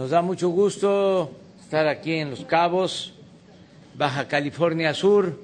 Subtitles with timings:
[0.00, 3.12] Nos da mucho gusto estar aquí en Los Cabos,
[3.98, 5.38] Baja California Sur.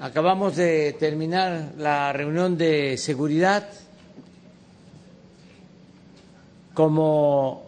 [0.00, 3.68] Acabamos de terminar la reunión de seguridad.
[6.74, 7.64] Como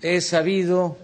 [0.00, 0.96] es sabido,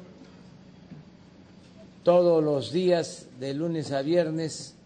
[2.04, 4.76] todos los días, de lunes a viernes,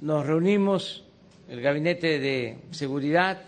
[0.00, 1.04] nos reunimos,
[1.48, 3.40] el Gabinete de Seguridad,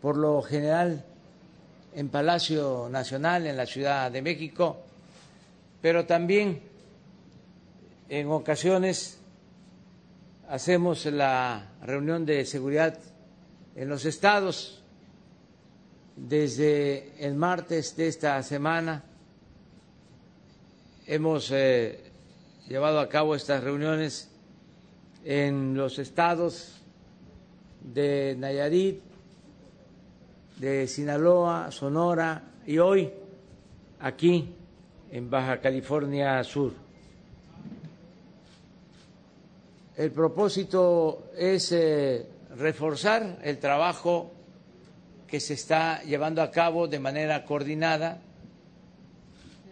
[0.00, 1.04] por lo general
[1.96, 4.76] en Palacio Nacional, en la Ciudad de México,
[5.80, 6.60] pero también
[8.10, 9.18] en ocasiones
[10.46, 12.98] hacemos la reunión de seguridad
[13.74, 14.82] en los estados.
[16.16, 19.02] Desde el martes de esta semana
[21.06, 22.12] hemos eh,
[22.68, 24.28] llevado a cabo estas reuniones
[25.24, 26.76] en los estados
[27.80, 29.00] de Nayarit,
[30.56, 33.10] de Sinaloa, Sonora y hoy
[34.00, 34.54] aquí
[35.10, 36.72] en Baja California Sur.
[39.96, 42.26] El propósito es eh,
[42.56, 44.32] reforzar el trabajo
[45.26, 48.20] que se está llevando a cabo de manera coordinada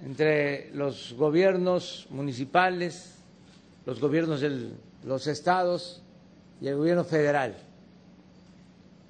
[0.05, 3.15] entre los gobiernos municipales,
[3.87, 4.71] los gobiernos de
[5.05, 6.03] los estados
[6.61, 7.55] y el gobierno federal.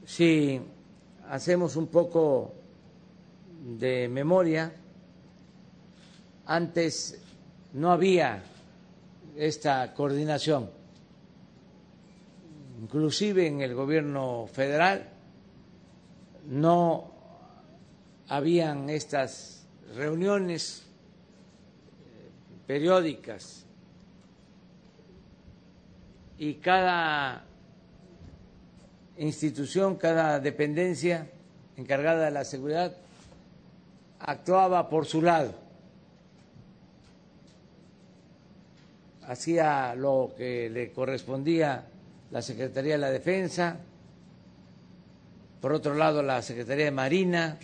[0.05, 0.61] Si
[1.29, 2.55] hacemos un poco
[3.79, 4.73] de memoria,
[6.47, 7.19] antes
[7.73, 8.43] no había
[9.37, 10.71] esta coordinación,
[12.81, 15.09] inclusive en el gobierno federal
[16.47, 17.11] no
[18.29, 20.85] habían estas reuniones
[22.67, 23.65] periódicas.
[26.39, 27.45] Y cada
[29.19, 31.29] institución, cada dependencia
[31.77, 32.97] encargada de la seguridad
[34.21, 35.55] actuaba por su lado,
[39.27, 41.87] hacía lo que le correspondía
[42.31, 43.77] la Secretaría de la Defensa,
[45.61, 47.59] por otro lado la Secretaría de Marina,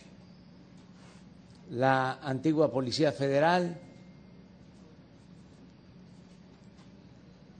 [1.70, 3.76] la antigua Policía Federal,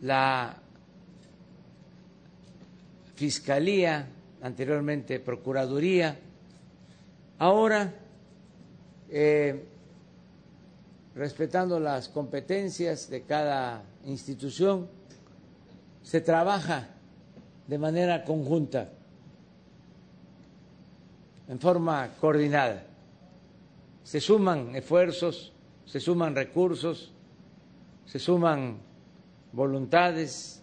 [0.01, 0.57] la
[3.21, 4.09] Fiscalía,
[4.41, 6.19] anteriormente Procuraduría,
[7.39, 7.93] ahora,
[9.11, 9.63] eh,
[11.15, 14.89] respetando las competencias de cada institución,
[16.03, 16.89] se trabaja
[17.67, 18.91] de manera conjunta,
[21.47, 22.87] en forma coordinada.
[24.03, 25.53] Se suman esfuerzos,
[25.85, 27.13] se suman recursos,
[28.07, 28.79] se suman
[29.53, 30.63] voluntades,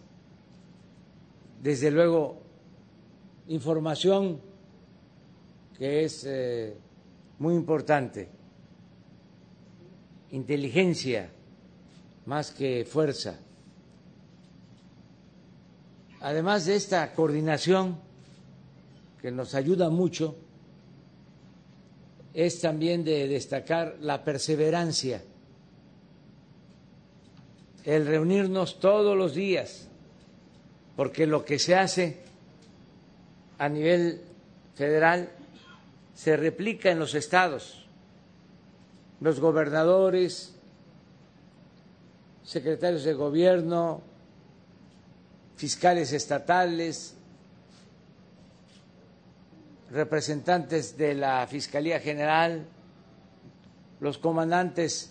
[1.62, 2.47] desde luego
[3.48, 4.40] información
[5.78, 6.76] que es eh,
[7.38, 8.28] muy importante,
[10.30, 11.30] inteligencia
[12.26, 13.38] más que fuerza.
[16.20, 17.98] Además de esta coordinación
[19.22, 20.36] que nos ayuda mucho,
[22.34, 25.22] es también de destacar la perseverancia,
[27.84, 29.88] el reunirnos todos los días,
[30.96, 32.27] porque lo que se hace
[33.58, 34.22] a nivel
[34.74, 35.28] federal
[36.14, 37.86] se replica en los estados.
[39.20, 40.54] Los gobernadores,
[42.44, 44.00] secretarios de gobierno,
[45.56, 47.14] fiscales estatales,
[49.90, 52.64] representantes de la Fiscalía General,
[54.00, 55.10] los comandantes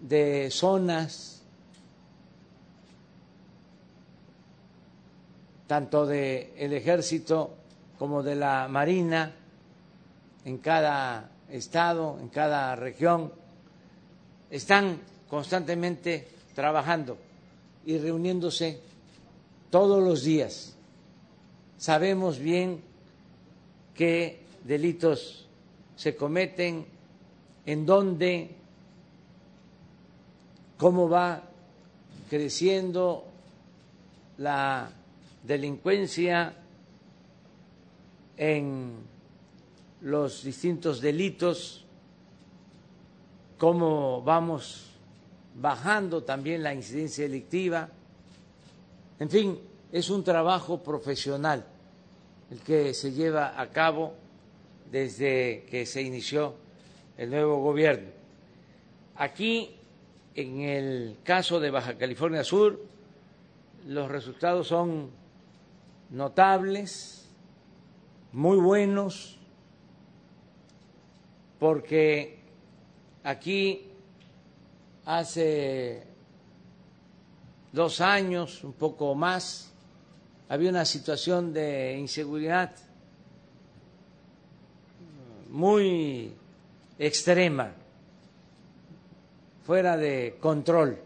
[0.00, 1.42] de zonas,
[5.66, 7.56] tanto del el ejército
[7.98, 9.32] como de la marina
[10.44, 13.32] en cada estado, en cada región,
[14.50, 17.16] están constantemente trabajando
[17.86, 18.80] y reuniéndose
[19.70, 20.74] todos los días.
[21.78, 22.80] Sabemos bien
[23.94, 25.46] qué delitos
[25.96, 26.86] se cometen,
[27.66, 28.50] en dónde,
[30.76, 31.42] cómo va
[32.28, 33.24] creciendo
[34.38, 34.90] la
[35.42, 36.54] delincuencia
[38.36, 38.94] en
[40.00, 41.84] los distintos delitos,
[43.58, 44.90] cómo vamos
[45.54, 47.88] bajando también la incidencia delictiva.
[49.18, 49.58] En fin,
[49.92, 51.64] es un trabajo profesional
[52.50, 54.14] el que se lleva a cabo
[54.90, 56.54] desde que se inició
[57.16, 58.10] el nuevo gobierno.
[59.16, 59.74] Aquí,
[60.34, 62.80] en el caso de Baja California Sur,
[63.86, 65.10] los resultados son
[66.10, 67.23] notables,
[68.34, 69.36] muy buenos,
[71.60, 72.40] porque
[73.22, 73.86] aquí
[75.04, 76.02] hace
[77.72, 79.72] dos años, un poco más,
[80.48, 82.74] había una situación de inseguridad
[85.48, 86.32] muy
[86.98, 87.72] extrema,
[89.64, 90.98] fuera de control,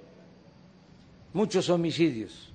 [1.35, 2.55] muchos homicidios.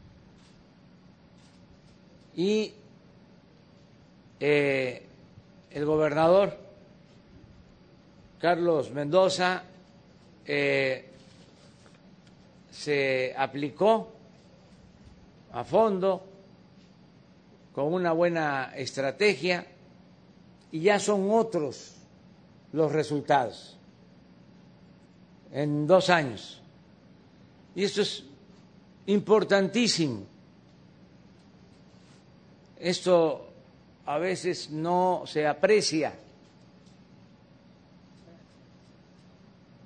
[2.35, 2.73] Y
[4.45, 5.01] eh,
[5.71, 6.57] el gobernador
[8.41, 9.63] Carlos Mendoza
[10.45, 11.05] eh,
[12.69, 14.11] se aplicó
[15.53, 16.25] a fondo
[17.71, 19.65] con una buena estrategia
[20.73, 21.93] y ya son otros
[22.73, 23.77] los resultados
[25.53, 26.61] en dos años.
[27.75, 28.25] Y esto es
[29.05, 30.25] importantísimo.
[32.77, 33.52] Esto
[34.05, 36.13] a veces no se aprecia.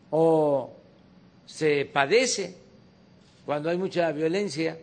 [0.10, 0.72] O
[1.46, 2.56] se padece
[3.46, 4.78] cuando hay mucha violencia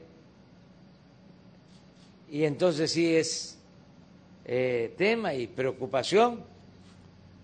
[2.30, 3.58] y entonces sí es
[4.44, 6.42] eh, tema y preocupación,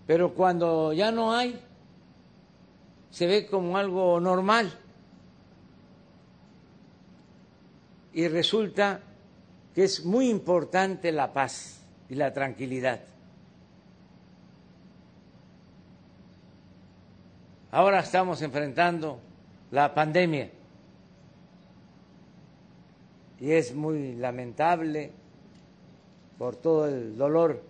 [0.05, 1.59] pero cuando ya no hay,
[3.09, 4.71] se ve como algo normal.
[8.13, 9.01] Y resulta
[9.73, 11.80] que es muy importante la paz
[12.11, 12.99] y la tranquilidad.
[17.71, 19.17] Ahora estamos enfrentando
[19.71, 20.49] la pandemia.
[23.39, 25.09] Y es muy lamentable
[26.37, 27.63] por todo el dolor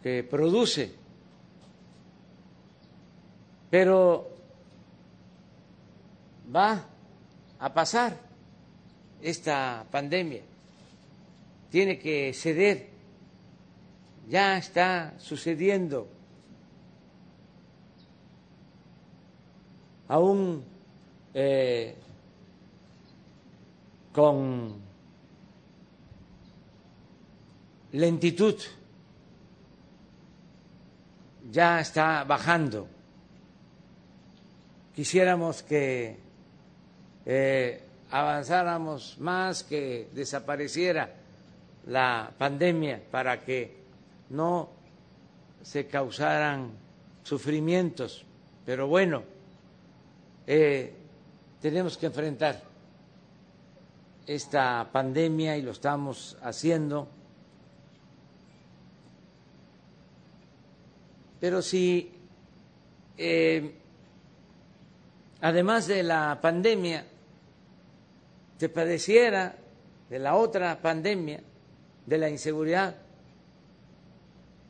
[0.00, 0.94] que produce,
[3.68, 4.28] pero
[6.54, 6.84] va
[7.58, 8.16] a pasar
[9.20, 10.42] esta pandemia,
[11.70, 12.88] tiene que ceder,
[14.28, 16.08] ya está sucediendo.
[20.08, 20.64] Aún
[21.34, 21.94] eh,
[24.12, 24.74] con
[27.92, 28.56] lentitud,
[31.50, 32.88] ya está bajando.
[34.94, 36.16] Quisiéramos que
[37.26, 41.25] eh, avanzáramos más, que desapareciera
[41.86, 43.76] la pandemia para que
[44.30, 44.70] no
[45.62, 46.70] se causaran
[47.22, 48.24] sufrimientos.
[48.64, 49.22] Pero bueno,
[50.46, 50.92] eh,
[51.60, 52.62] tenemos que enfrentar
[54.26, 57.08] esta pandemia y lo estamos haciendo.
[61.40, 62.12] Pero si,
[63.16, 63.74] eh,
[65.40, 67.04] además de la pandemia,
[68.58, 69.54] se padeciera
[70.08, 71.40] de la otra pandemia,
[72.06, 72.96] de la inseguridad,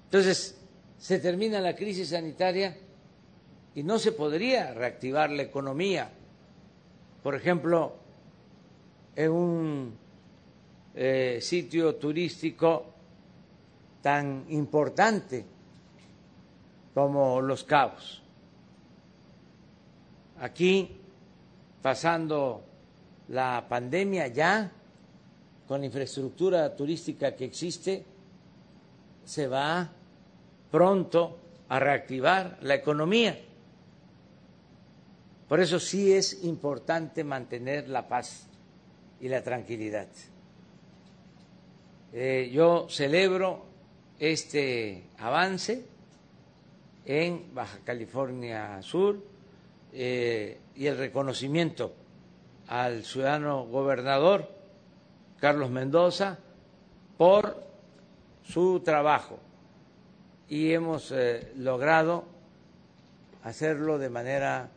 [0.04, 0.56] entonces
[0.98, 2.76] se termina la crisis sanitaria
[3.74, 6.10] y no se podría reactivar la economía.
[7.22, 7.96] Por ejemplo,
[9.14, 9.98] en un
[10.94, 12.86] eh, sitio turístico
[14.00, 15.44] tan importante
[16.94, 18.22] como Los Cabos.
[20.40, 20.96] Aquí,
[21.82, 22.62] pasando
[23.28, 24.72] la pandemia ya,
[25.66, 28.04] con la infraestructura turística que existe,
[29.24, 29.90] se va
[30.70, 33.38] pronto a reactivar la economía.
[35.48, 38.46] Por eso sí es importante mantener la paz
[39.20, 40.08] y la tranquilidad.
[42.12, 43.64] Eh, yo celebro
[44.18, 45.84] este avance
[47.04, 49.22] en Baja California Sur
[49.92, 51.92] eh, y el reconocimiento
[52.68, 54.55] al ciudadano gobernador
[55.40, 56.38] Carlos Mendoza
[57.16, 57.62] por
[58.44, 59.38] su trabajo
[60.48, 62.24] y hemos eh, logrado
[63.42, 64.68] hacerlo de manera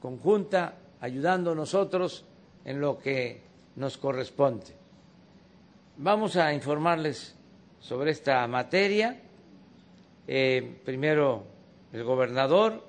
[0.00, 2.24] conjunta, ayudando nosotros
[2.64, 3.40] en lo que
[3.76, 4.74] nos corresponde.
[5.96, 7.34] Vamos a informarles
[7.80, 9.20] sobre esta materia.
[10.26, 11.44] Eh, primero
[11.92, 12.82] el gobernador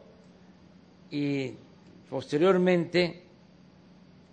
[1.10, 1.54] y
[2.10, 3.24] posteriormente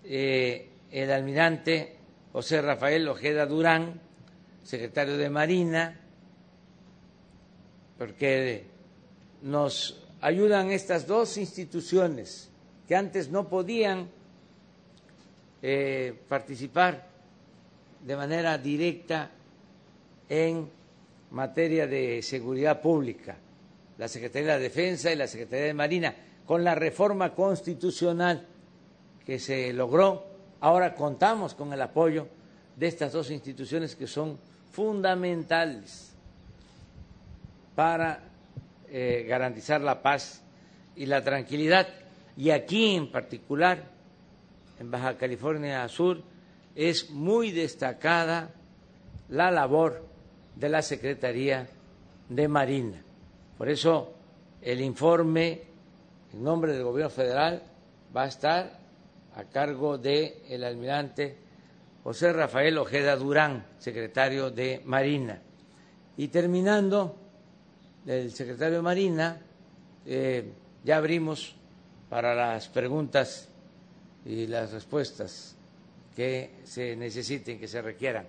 [0.04, 1.97] eh, el almirante
[2.33, 4.01] José Rafael Ojeda Durán,
[4.63, 6.01] secretario de Marina,
[7.99, 8.65] porque
[9.43, 12.51] nos ayudan estas dos instituciones
[12.87, 14.09] que antes no podían
[15.63, 17.07] eh, participar
[18.05, 19.31] de manera directa
[20.29, 20.71] en
[21.33, 23.37] materia de seguridad pública,
[23.99, 26.15] la Secretaría de Defensa y la Secretaría de Marina,
[26.47, 28.47] con la reforma constitucional
[29.27, 30.30] que se logró.
[30.61, 32.29] Ahora contamos con el apoyo
[32.76, 34.38] de estas dos instituciones que son
[34.73, 36.12] fundamentales
[37.75, 38.21] para
[38.88, 40.43] eh, garantizar la paz
[40.97, 41.88] y la tranquilidad.
[42.37, 43.85] Y aquí en particular,
[44.79, 46.23] en Baja California Sur,
[46.75, 48.50] es muy destacada
[49.29, 50.05] la labor
[50.57, 51.69] de la Secretaría
[52.29, 53.02] de Marina.
[53.57, 54.12] Por eso
[54.62, 55.62] el informe
[56.33, 57.62] en nombre del Gobierno federal
[58.14, 58.80] va a estar
[59.37, 61.37] a cargo del el almirante
[62.03, 65.41] José Rafael Ojeda Durán, secretario de Marina.
[66.17, 67.17] Y terminando,
[68.07, 69.41] el secretario de Marina,
[70.07, 70.51] eh,
[70.83, 71.55] ya abrimos
[72.09, 73.49] para las preguntas
[74.25, 75.55] y las respuestas
[76.17, 78.27] que se necesiten, que se requieran.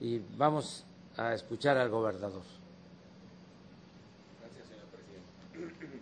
[0.00, 0.84] Y vamos
[1.16, 2.42] a escuchar al gobernador.
[4.40, 5.98] Gracias, señor presidente.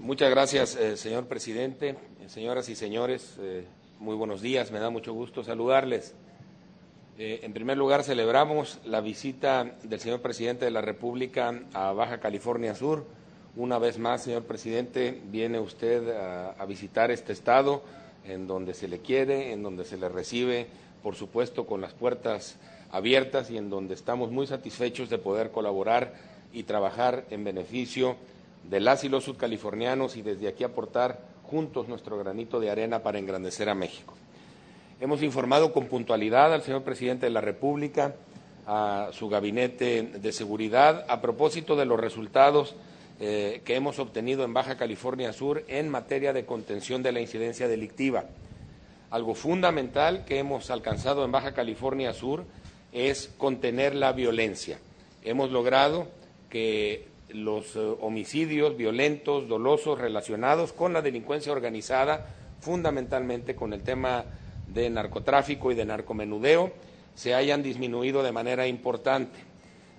[0.00, 1.94] Muchas gracias, eh, señor presidente.
[2.26, 3.64] Señoras y señores, eh,
[4.00, 4.72] muy buenos días.
[4.72, 6.14] Me da mucho gusto saludarles.
[7.16, 12.18] Eh, en primer lugar, celebramos la visita del señor presidente de la República a Baja
[12.18, 13.06] California Sur.
[13.54, 17.84] Una vez más, señor presidente, viene usted a, visitar este estado
[18.24, 20.66] en donde se le quiere, en donde se le recibe,
[21.04, 22.56] por supuesto, con las puertas
[22.90, 26.14] abiertas y en donde estamos muy satisfechos de poder colaborar
[26.52, 28.33] y trabajar en beneficio de
[28.70, 33.68] las y los sudcalifornianos y desde aquí aportar juntos nuestro granito de arena para engrandecer
[33.68, 34.14] a México.
[35.00, 38.14] Hemos informado con puntualidad al señor presidente de la República,
[38.66, 42.74] a su gabinete de seguridad, a propósito de los resultados
[43.20, 47.68] eh, que hemos obtenido en Baja California Sur en materia de contención de la incidencia
[47.68, 48.24] delictiva.
[49.10, 52.44] Algo fundamental que hemos alcanzado en Baja California Sur
[52.92, 54.78] es contener la violencia.
[55.22, 56.08] Hemos logrado
[56.48, 62.26] que los eh, homicidios violentos, dolosos, relacionados con la delincuencia organizada,
[62.60, 64.24] fundamentalmente con el tema
[64.68, 66.72] de narcotráfico y de narcomenudeo,
[67.14, 69.38] se hayan disminuido de manera importante.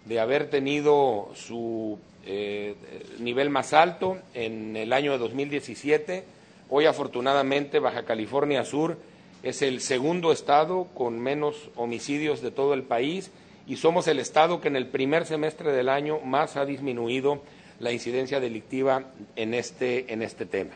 [0.06, 2.76] De haber tenido su eh,
[3.20, 6.24] nivel más alto en el año de 2017,
[6.70, 8.98] hoy afortunadamente Baja California Sur
[9.42, 13.32] es el segundo estado con menos homicidios de todo el país
[13.68, 17.42] y somos el Estado que en el primer semestre del año más ha disminuido
[17.80, 19.06] la incidencia delictiva
[19.36, 20.76] en este, en este tema.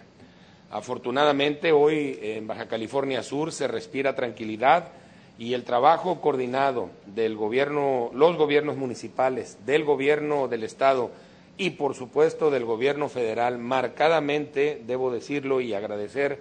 [0.72, 4.90] Afortunadamente, hoy en Baja California Sur se respira tranquilidad
[5.38, 11.12] y el trabajo coordinado del gobierno, los gobiernos municipales, del gobierno del Estado
[11.58, 16.40] y, por supuesto, del gobierno federal, marcadamente, debo decirlo y agradecer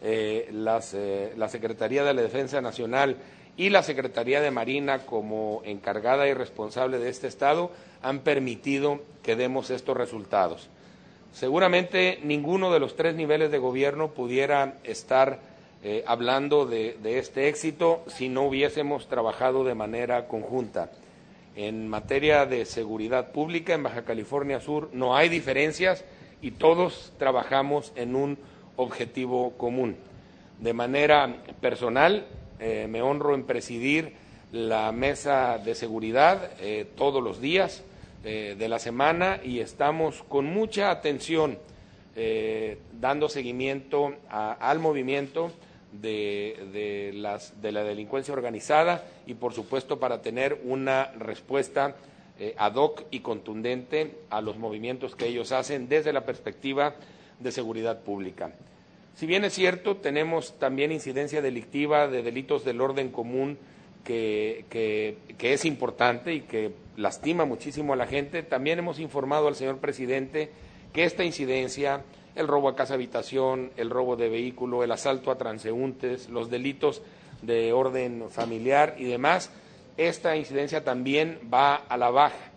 [0.00, 3.16] eh, las, eh, la Secretaría de la Defensa Nacional
[3.58, 9.34] y la Secretaría de Marina como encargada y responsable de este Estado han permitido que
[9.34, 10.70] demos estos resultados.
[11.32, 15.40] Seguramente ninguno de los tres niveles de gobierno pudiera estar
[15.82, 20.92] eh, hablando de, de este éxito si no hubiésemos trabajado de manera conjunta.
[21.56, 26.04] En materia de seguridad pública en Baja California Sur no hay diferencias
[26.40, 28.38] y todos trabajamos en un
[28.76, 29.96] objetivo común.
[30.60, 32.26] De manera personal,
[32.60, 34.12] eh, me honro en presidir
[34.52, 37.82] la mesa de seguridad eh, todos los días
[38.24, 41.58] eh, de la semana y estamos con mucha atención
[43.00, 45.52] dando seguimiento a, al movimiento
[45.92, 51.94] de, de, las, de, la delincuencia organizada y, por supuesto, para tener una respuesta
[52.56, 56.96] ad hoc y contundente a los movimientos que ellos hacen desde la perspectiva
[57.38, 58.50] de seguridad pública.
[59.14, 63.58] Si bien es cierto, tenemos también incidencia delictiva de delitos del orden común
[64.04, 69.54] que, que, es importante y que lastima muchísimo a la gente, también hemos informado al
[69.54, 70.50] señor presidente
[70.92, 75.36] que esta incidencia, el robo a casa habitación, el robo de vehículo, el asalto a
[75.36, 77.02] transeúntes, los delitos
[77.42, 79.50] de orden familiar y demás,
[79.96, 82.52] esta incidencia también va a la baja.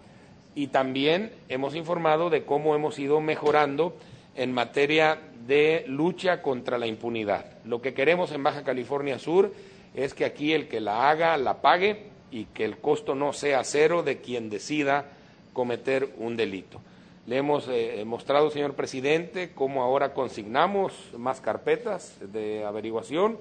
[0.56, 3.98] Y también hemos informado de cómo hemos ido mejorando
[4.36, 7.46] en materia de lucha contra la impunidad.
[7.66, 9.54] Lo que queremos en Baja California Sur
[9.94, 13.64] es que aquí el que la haga la pague y que el costo no sea
[13.64, 15.06] cero de quien decida
[15.54, 16.80] cometer un delito.
[17.28, 23.38] Le hemos eh, mostrado, señor presidente, cómo ahora consignamos más carpetas de averiguación,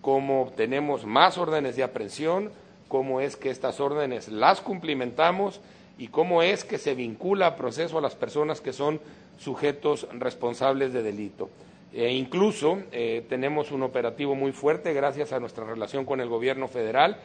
[0.00, 2.50] cómo obtenemos más órdenes de aprehensión,
[2.88, 5.60] cómo es que estas órdenes las cumplimentamos
[5.96, 9.00] y cómo es que se vincula a proceso a las personas que son
[9.38, 11.50] sujetos responsables de delito.
[11.92, 16.66] E incluso eh, tenemos un operativo muy fuerte gracias a nuestra relación con el gobierno
[16.66, 17.16] federal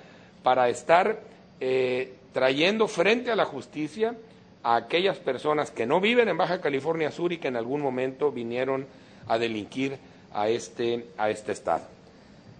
[0.43, 1.21] para estar
[1.59, 4.15] eh, trayendo frente a la justicia
[4.61, 8.31] a aquellas personas que no viven en Baja California Sur y que en algún momento
[8.31, 8.85] vinieron
[9.27, 9.97] a delinquir
[10.33, 11.85] a este, a este estado.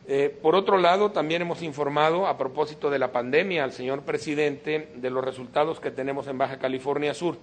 [0.08, 4.89] Eh, por otro lado, también hemos informado a propósito de la pandemia al señor presidente
[4.96, 7.38] de los resultados que tenemos en Baja California Sur.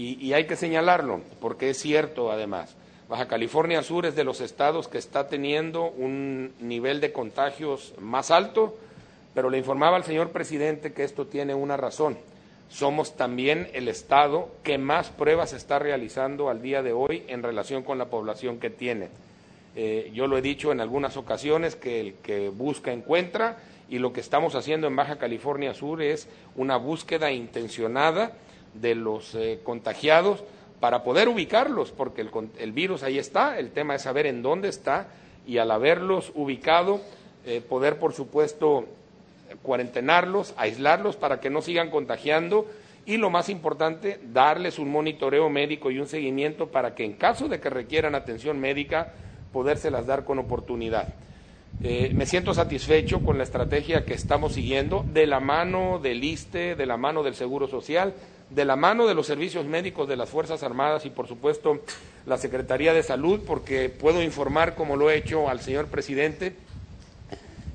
[0.00, 2.76] Y, hay que señalarlo, porque es cierto además.
[3.08, 8.30] Baja California Sur es de los estados que está teniendo un nivel de contagios más
[8.30, 8.78] alto,
[9.34, 12.16] pero le informaba al señor presidente que esto tiene una razón.
[12.68, 17.82] Somos también el estado que más pruebas está realizando al día de hoy en relación
[17.82, 19.08] con la población que tiene.
[19.74, 23.56] Eh, yo lo he dicho en algunas ocasiones que el que busca encuentra
[23.90, 28.36] y lo que estamos haciendo en Baja California Sur es una búsqueda intencionada
[28.80, 30.44] de los eh, contagiados
[30.80, 34.68] para poder ubicarlos, porque el, el, virus ahí está, el tema es saber en dónde
[34.68, 35.08] está
[35.46, 37.00] y al haberlos ubicado,
[37.44, 38.86] eh, poder, por supuesto,
[39.62, 42.66] cuarentenarlos, aislarlos para que no sigan contagiando
[43.06, 47.48] y lo más importante, darles un monitoreo médico y un seguimiento para que en caso
[47.48, 49.14] de que requieran atención médica,
[49.52, 51.14] podérselas dar con oportunidad.
[51.82, 56.74] Eh, me siento satisfecho con la estrategia que estamos siguiendo de la mano del ISTE,
[56.74, 58.12] de la mano del Seguro Social,
[58.50, 61.80] de la mano de los servicios médicos de las Fuerzas Armadas y, por supuesto,
[62.26, 66.54] la Secretaría de Salud, porque puedo informar, como lo he hecho al señor presidente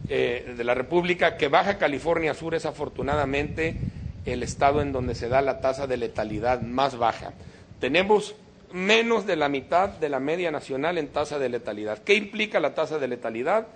[0.09, 3.77] eh, de la República, que Baja California Sur es afortunadamente
[4.25, 7.33] el estado en donde se da la tasa de letalidad más baja.
[7.79, 8.35] Tenemos
[8.71, 11.99] menos de la mitad de la media nacional en tasa de letalidad.
[11.99, 13.67] ¿Qué implica la tasa de letalidad?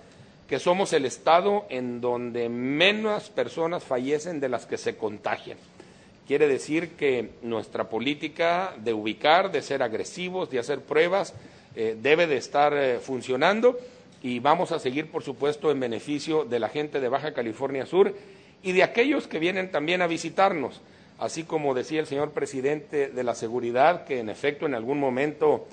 [0.48, 5.58] Que somos el estado en donde menos personas fallecen de las que se contagian.
[6.28, 11.32] Quiere decir que nuestra política de ubicar, de ser agresivos, de hacer pruebas,
[11.74, 13.78] eh, debe de estar eh, funcionando
[14.22, 18.14] y vamos a seguir, por supuesto, en beneficio de la gente de Baja California Sur
[18.62, 20.82] y de aquellos que vienen también a visitarnos.
[21.18, 25.66] Así como decía el señor presidente de la seguridad, que en efecto en algún momento,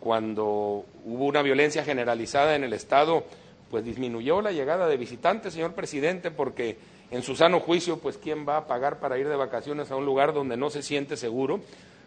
[0.00, 3.24] cuando hubo una violencia generalizada en el Estado,
[3.70, 6.76] pues disminuyó la llegada de visitantes, señor presidente, porque
[7.10, 10.04] en su sano juicio, pues quién va a pagar para ir de vacaciones a un
[10.04, 11.60] lugar donde no se siente seguro.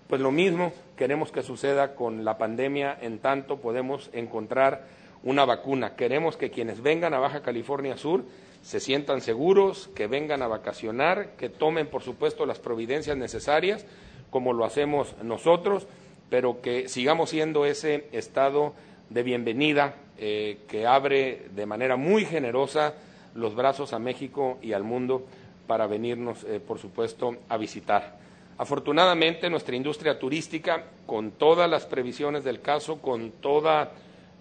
[0.08, 4.86] Pues lo mismo queremos que suceda con la pandemia en tanto podemos encontrar
[5.24, 5.96] una vacuna.
[5.96, 8.24] Queremos que quienes vengan a Baja California Sur
[8.62, 13.86] se sientan seguros, que vengan a vacacionar, que tomen, por supuesto, las providencias necesarias,
[14.30, 15.88] como lo hacemos nosotros,
[16.30, 18.74] pero que sigamos siendo ese estado
[19.10, 22.94] de bienvenida eh, que abre de manera muy generosa
[23.36, 25.26] los brazos a México y al mundo
[25.68, 28.18] para venirnos, eh, por supuesto, a visitar.
[28.58, 33.90] Afortunadamente, nuestra industria turística, con todas las previsiones del caso, con todas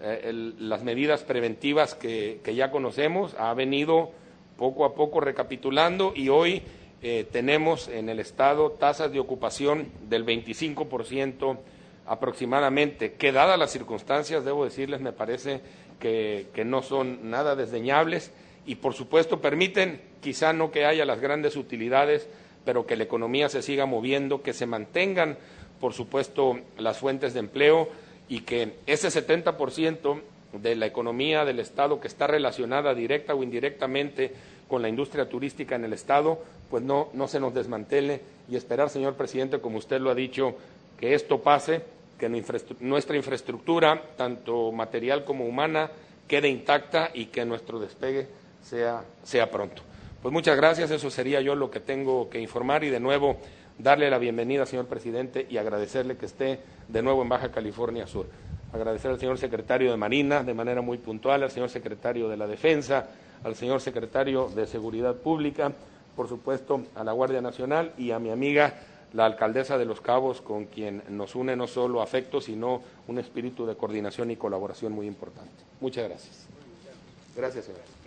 [0.03, 4.11] eh, las medidas preventivas que, ya conocemos, ha venido
[4.59, 6.63] poco a poco recapitulando y hoy
[7.03, 11.59] eh, tenemos en el Estado tasas de ocupación del 25%
[12.07, 15.61] aproximadamente, que dadas las circunstancias, debo decirles, me parece
[16.01, 18.33] que no son nada desdeñables
[18.67, 22.29] y por supuesto permiten quizá no que haya las grandes utilidades,
[22.65, 25.39] pero que la economía se siga moviendo, que se mantengan,
[25.81, 27.89] por supuesto, las fuentes de empleo
[28.29, 30.21] y que ese 70%
[30.53, 34.33] de la economía del Estado que está relacionada directa o indirectamente
[34.69, 38.91] con la industria turística en el Estado, pues no, no se nos desmantele y esperar,
[38.91, 40.55] señor presidente, como usted lo ha dicho,
[40.99, 41.83] que esto pase,
[42.19, 42.29] que
[42.81, 45.91] nuestra infraestructura, tanto material como humana,
[46.29, 48.29] quede intacta y que nuestro despegue
[48.63, 49.83] sea, sea pronto.
[50.23, 53.39] Pues muchas gracias, eso sería yo lo que tengo que informar y de nuevo
[53.79, 58.27] darle la bienvenida, señor presidente, y agradecerle que esté de nuevo en Baja California Sur.
[58.73, 62.47] Agradecer al señor secretario de Marina de manera muy puntual, al señor secretario de la
[62.47, 63.09] Defensa,
[63.43, 65.73] al señor secretario de Seguridad Pública,
[66.15, 68.75] por supuesto a la Guardia Nacional y a mi amiga
[69.13, 73.67] la alcaldesa de Los Cabos, con quien nos une no solo afecto, sino un espíritu
[73.67, 75.65] de coordinación y colaboración muy importante.
[75.81, 76.47] Muchas gracias.
[77.35, 78.00] Gracias, señor.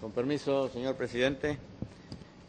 [0.00, 1.56] Con permiso, señor presidente.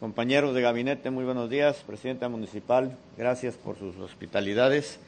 [0.02, 1.78] Compañeros de gabinete, muy buenos días.
[1.88, 5.00] Presidenta municipal, gracias por sus hospitalidades.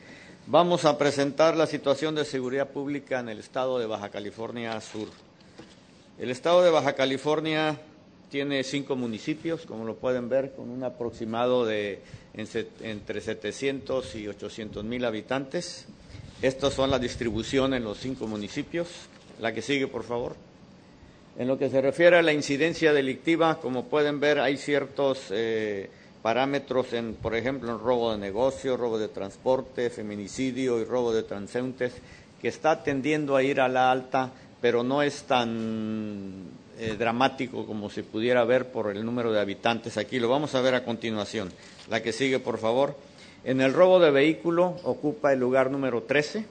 [0.47, 5.10] Vamos a presentar la situación de seguridad pública en el estado de Baja California Sur.
[6.17, 7.78] El estado de Baja California
[8.32, 12.02] tiene cinco municipios, como lo pueden ver, con un aproximado de
[12.34, 15.88] entre 700 y 800 mil habitantes.
[16.41, 18.88] Estas son la distribución en los cinco municipios.
[19.41, 20.48] La que sigue, por favor.
[21.39, 25.89] En lo que se refiere a la incidencia delictiva, como pueden ver, hay ciertos eh,
[26.21, 31.23] parámetros, en, por ejemplo, en robo de negocio, robo de transporte, feminicidio y robo de
[31.23, 31.93] transeúntes,
[32.41, 36.43] que está tendiendo a ir a la alta, pero no es tan
[36.78, 40.19] eh, dramático como se pudiera ver por el número de habitantes aquí.
[40.19, 41.54] Lo vamos a ver a continuación.
[41.89, 42.97] La que sigue, por favor.
[43.45, 46.43] En el robo de vehículo ocupa el lugar número 13,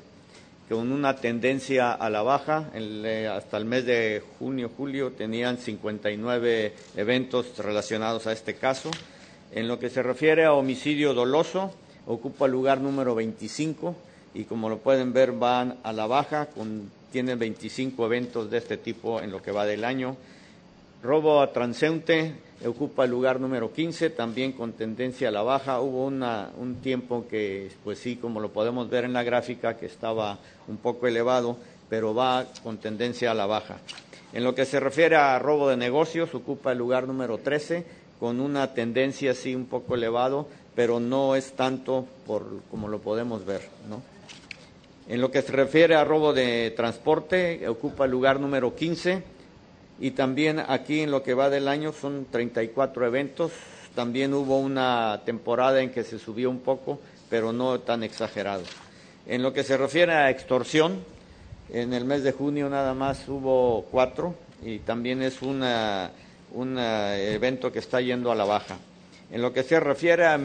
[0.69, 2.71] con una tendencia a la baja.
[2.75, 8.91] Eh, hasta el mes de junio, julio tenían 59 eventos relacionados a este caso.
[9.53, 11.73] En lo que se refiere a homicidio doloso,
[12.07, 13.95] ocupa el lugar número 25
[14.35, 18.77] y como lo pueden ver van a la baja, con, tienen 25 eventos de este
[18.77, 20.17] tipo en lo que va del año.
[21.03, 22.35] Robo a transeúnte
[22.67, 25.81] ocupa el lugar número 15, también con tendencia a la baja.
[25.81, 29.87] Hubo una, un tiempo que, pues sí, como lo podemos ver en la gráfica, que
[29.87, 31.57] estaba un poco elevado,
[31.89, 33.79] pero va con tendencia a la baja.
[34.33, 37.85] En lo que se refiere a robo de negocios, ocupa el lugar número 13,
[38.19, 43.47] con una tendencia así un poco elevado, pero no es tanto por como lo podemos
[43.47, 44.03] ver, ¿no?
[45.09, 49.38] En lo que se refiere a robo de transporte, ocupa el lugar número 15
[50.01, 53.53] y también aquí en lo que va del año son 34 eventos.
[53.95, 58.63] También hubo una temporada en que se subió un poco, pero no tan exagerado.
[59.27, 61.03] En lo que se refiere a extorsión,
[61.71, 64.35] en el mes de junio nada más hubo cuatro
[64.65, 66.13] y también es una,
[66.53, 68.77] un evento que está yendo a la baja.
[69.31, 70.41] En lo que se refiere a,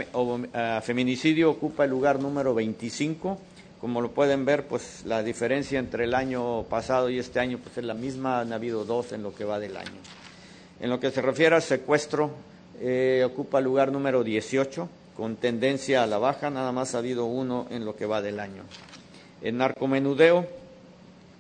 [0.78, 3.40] a feminicidio, ocupa el lugar número 25
[3.84, 7.78] como lo pueden ver, pues la diferencia entre el año pasado y este año pues
[7.78, 10.00] es la misma, han habido dos en lo que va del año.
[10.80, 12.32] En lo que se refiere al secuestro,
[12.80, 17.26] eh, ocupa el lugar número 18, con tendencia a la baja, nada más ha habido
[17.26, 18.64] uno en lo que va del año.
[19.42, 20.48] En narcomenudeo,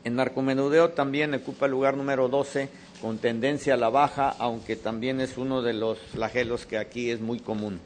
[0.03, 2.67] en narcomenudeo también ocupa el lugar número 12,
[3.01, 7.21] con tendencia a la baja, aunque también es uno de los flagelos que aquí es
[7.21, 7.79] muy común.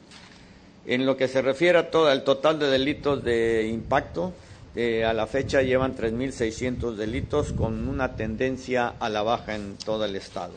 [0.84, 4.32] En lo que se refiere a todo el total de delitos de impacto,
[4.80, 10.04] eh, a la fecha llevan 3.600 delitos con una tendencia a la baja en todo
[10.04, 10.52] el Estado.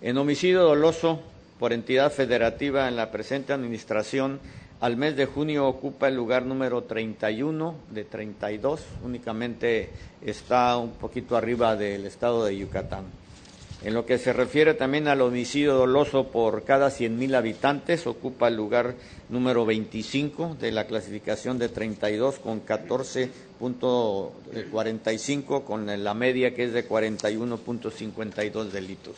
[0.00, 1.20] En homicidio doloso
[1.60, 4.40] por entidad federativa en la presente administración,
[4.80, 11.36] al mes de junio ocupa el lugar número 31 de 32, únicamente está un poquito
[11.36, 13.04] arriba del estado de Yucatán.
[13.84, 18.56] En lo que se refiere también al homicidio doloso por cada 100.000 habitantes, ocupa el
[18.56, 18.96] lugar
[19.28, 26.88] número 25 de la clasificación de 32 con 14.45 con la media que es de
[26.88, 29.14] 41.52 delitos.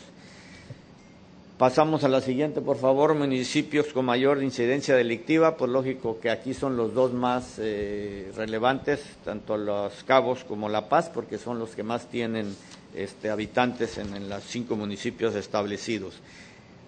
[1.56, 6.54] Pasamos a la siguiente, por favor, municipios con mayor incidencia delictiva, pues lógico que aquí
[6.54, 11.74] son los dos más eh, relevantes, tanto Los Cabos como La Paz, porque son los
[11.74, 12.56] que más tienen
[12.94, 16.14] este, habitantes en, los cinco municipios establecidos.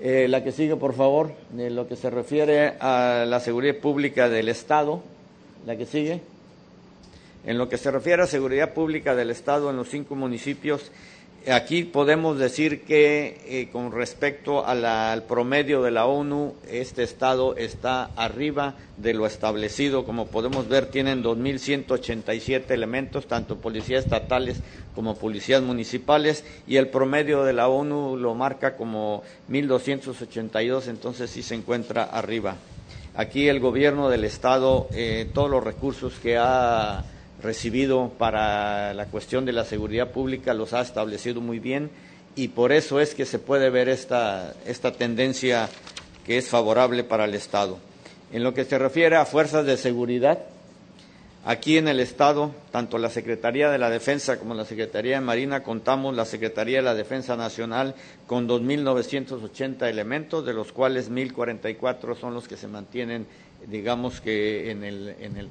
[0.00, 4.28] Eh, la que sigue, por favor, de lo que se refiere a la seguridad pública
[4.28, 5.02] del Estado.
[5.66, 6.20] La que sigue.
[7.46, 10.90] En lo que se refiere a seguridad pública del Estado en los cinco municipios,
[11.50, 18.04] Aquí podemos decir que eh, con respecto al promedio de la ONU, este estado está
[18.14, 20.04] arriba de lo establecido.
[20.04, 24.60] Como podemos ver, tienen 2.187 elementos, tanto policías estatales
[24.94, 31.42] como policías municipales, y el promedio de la ONU lo marca como 1.282, entonces sí
[31.42, 32.54] se encuentra arriba.
[33.16, 37.04] Aquí el gobierno del estado, eh, todos los recursos que ha
[37.42, 41.90] recibido para la cuestión de la seguridad pública los ha establecido muy bien
[42.36, 45.68] y por eso es que se puede ver esta, esta tendencia
[46.24, 47.78] que es favorable para el Estado.
[48.32, 50.38] En lo que se refiere a fuerzas de seguridad,
[51.44, 55.62] aquí en el Estado, tanto la Secretaría de la Defensa como la Secretaría de Marina,
[55.62, 57.94] contamos la Secretaría de la Defensa Nacional
[58.26, 63.26] con 2.980 elementos, de los cuales 1.044 son los que se mantienen,
[63.66, 65.48] digamos que en el, en el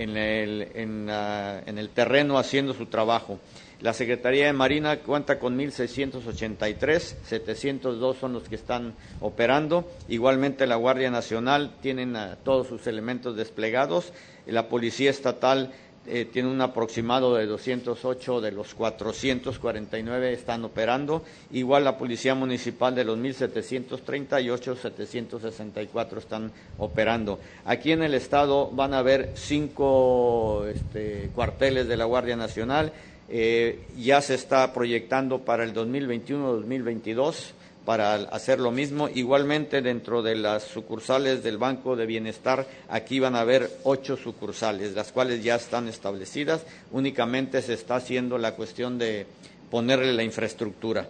[0.00, 3.38] en el, en, el terreno haciendo su trabajo.
[3.82, 9.90] La Secretaría de Marina cuenta con 1.683, 702 son los que están operando.
[10.08, 14.12] Igualmente la Guardia Nacional tienen todos sus elementos desplegados.
[14.46, 15.72] La Policía Estatal
[16.12, 21.22] eh, tiene un aproximado de 208 de los 449 están operando.
[21.52, 27.38] Igual la Policía Municipal de los 1.738, 764 están operando.
[27.64, 32.92] Aquí en el Estado van a haber cinco este, cuarteles de la Guardia Nacional.
[33.28, 37.52] Eh, ya se está proyectando para el 2021-2022
[37.84, 39.08] para hacer lo mismo.
[39.08, 44.92] Igualmente, dentro de las sucursales del Banco de Bienestar, aquí van a haber ocho sucursales,
[44.94, 46.64] las cuales ya están establecidas.
[46.92, 49.26] Únicamente se está haciendo la cuestión de
[49.70, 51.08] ponerle la infraestructura.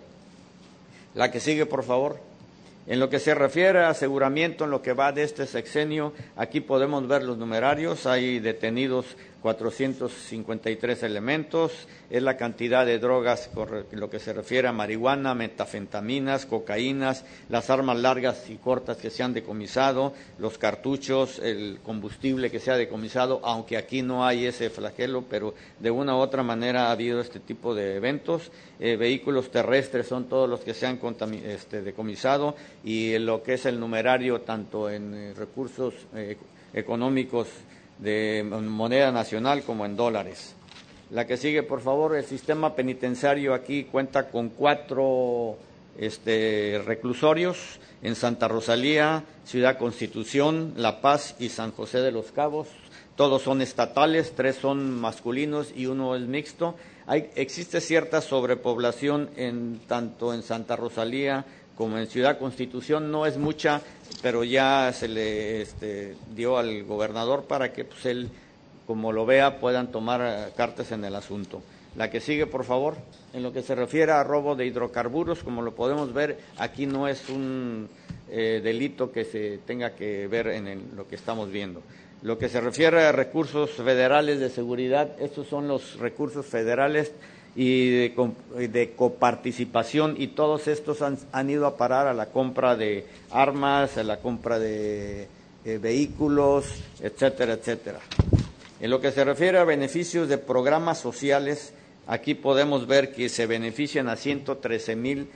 [1.14, 2.18] La que sigue, por favor.
[2.86, 6.60] En lo que se refiere a aseguramiento, en lo que va de este sexenio, aquí
[6.60, 8.06] podemos ver los numerarios.
[8.06, 9.06] Hay detenidos
[9.42, 11.72] 453 elementos,
[12.10, 13.50] es la cantidad de drogas,
[13.92, 19.22] lo que se refiere a marihuana, metafentaminas, cocaínas, las armas largas y cortas que se
[19.22, 24.70] han decomisado, los cartuchos, el combustible que se ha decomisado, aunque aquí no hay ese
[24.70, 28.50] flagelo, pero de una u otra manera ha habido este tipo de eventos.
[28.78, 30.98] Eh, vehículos terrestres son todos los que se han
[31.44, 36.36] este, decomisado y lo que es el numerario tanto en eh, recursos eh,
[36.72, 37.48] económicos
[38.00, 40.54] de moneda nacional como en dólares.
[41.10, 45.56] La que sigue, por favor, el sistema penitenciario aquí cuenta con cuatro
[45.98, 52.68] este, reclusorios en Santa Rosalía, Ciudad Constitución, La Paz y San José de los Cabos.
[53.16, 56.76] Todos son estatales, tres son masculinos y uno es mixto.
[57.06, 61.44] Hay, existe cierta sobrepoblación en, tanto en Santa Rosalía
[61.80, 63.80] como en Ciudad Constitución, no es mucha,
[64.20, 68.28] pero ya se le este, dio al gobernador para que pues, él,
[68.86, 71.62] como lo vea, puedan tomar eh, cartas en el asunto.
[71.96, 72.96] La que sigue, por favor.
[73.32, 77.08] En lo que se refiere a robo de hidrocarburos, como lo podemos ver, aquí no
[77.08, 77.88] es un
[78.28, 81.80] eh, delito que se tenga que ver en lo que estamos viendo.
[82.20, 87.10] Lo que se refiere a recursos federales de seguridad, estos son los recursos federales
[87.56, 93.96] y de, coparticipación y todos estos han, ido a parar a la compra de armas,
[93.98, 95.28] a la compra de
[95.64, 96.66] eh, vehículos,
[97.00, 98.00] etcétera, etcétera.
[98.80, 101.72] En lo que se refiere a beneficios de programas sociales,
[102.06, 105.28] aquí podemos ver que se benefician a 113 mil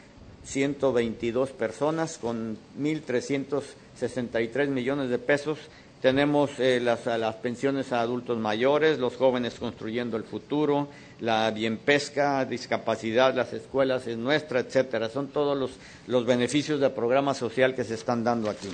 [0.44, 5.58] 122 personas con 1.363 millones de pesos
[6.04, 10.88] tenemos eh, las, las, pensiones a adultos mayores, los jóvenes construyendo el futuro,
[11.20, 15.08] la bien pesca, discapacidad, las escuelas es nuestra, etcétera.
[15.08, 15.72] Son todos los,
[16.06, 18.68] los beneficios del programa social que se están dando aquí.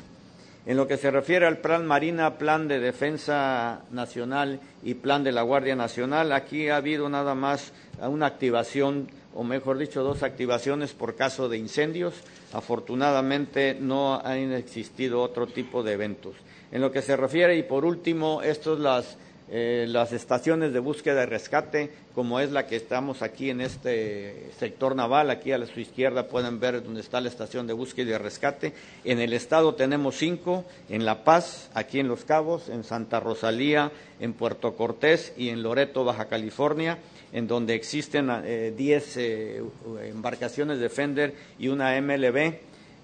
[0.66, 5.32] En lo que se refiere al Plan Marina, Plan de Defensa Nacional y Plan de
[5.32, 10.92] la Guardia Nacional, aquí ha habido nada más una activación, o mejor dicho, dos activaciones
[10.92, 12.14] por caso de incendios.
[12.52, 16.34] Afortunadamente no han existido otro tipo de eventos.
[16.72, 19.16] En lo que se refiere, y por último, estas las,
[19.52, 24.48] eh, las estaciones de búsqueda y rescate, como es la que estamos aquí en este
[24.60, 28.16] sector naval, aquí a su izquierda pueden ver dónde está la estación de búsqueda y
[28.16, 28.72] rescate.
[29.04, 33.90] En el estado tenemos cinco, en La Paz, aquí en Los Cabos, en Santa Rosalía,
[34.20, 36.98] en Puerto Cortés y en Loreto, Baja California
[37.32, 39.62] en donde existen eh, diez eh,
[40.02, 42.54] embarcaciones de Fender y una MLB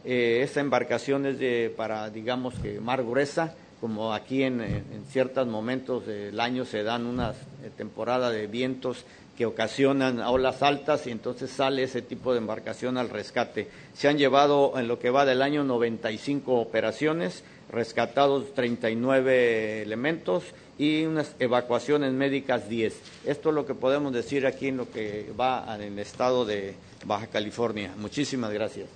[0.04, 6.38] esta embarcación es de, para, digamos que mar gruesa, como aquí en, ciertos momentos del
[6.40, 9.04] año se dan una eh, temporada de vientos
[9.36, 13.68] que ocasionan olas altas y entonces sale ese tipo de embarcación al rescate.
[13.94, 20.44] Se han llevado en lo que va del año 95 operaciones, rescatados 39 elementos
[20.78, 22.98] y unas evacuaciones médicas 10.
[23.26, 26.74] Esto es lo que podemos decir aquí en lo que va en el estado de
[27.04, 27.92] Baja California.
[27.96, 28.88] Muchísimas gracias.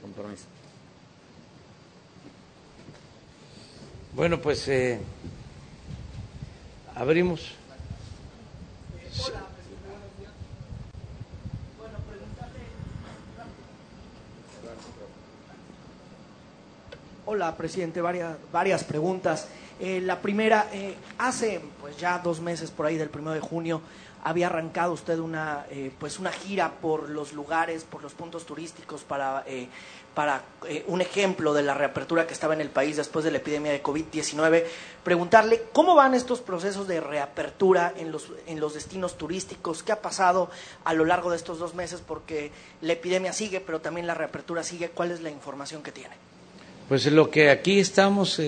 [0.00, 0.51] Compromiso.
[4.14, 5.00] Bueno, pues eh,
[6.94, 7.52] abrimos.
[17.24, 19.48] Hola, presidente, varias, varias preguntas.
[19.80, 23.80] Eh, la primera, eh, hace pues ya dos meses por ahí del primero de junio
[24.24, 29.02] había arrancado usted una, eh, pues una gira por los lugares, por los puntos turísticos
[29.02, 29.68] para, eh,
[30.14, 33.38] para eh, un ejemplo de la reapertura que estaba en el país después de la
[33.38, 34.64] epidemia de COVID-19.
[35.02, 40.02] Preguntarle cómo van estos procesos de reapertura en los, en los destinos turísticos, qué ha
[40.02, 40.50] pasado
[40.84, 44.62] a lo largo de estos dos meses, porque la epidemia sigue, pero también la reapertura
[44.62, 44.90] sigue.
[44.90, 46.14] ¿Cuál es la información que tiene?
[46.88, 48.40] Pues lo que aquí estamos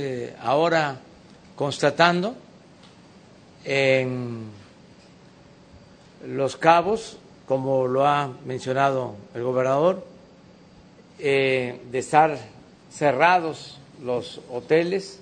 [0.43, 1.01] ahora
[1.57, 2.37] constatando
[3.65, 4.51] en
[6.27, 10.05] los Cabos, como lo ha mencionado el gobernador,
[11.19, 12.39] eh, de estar
[12.91, 15.21] cerrados los hoteles,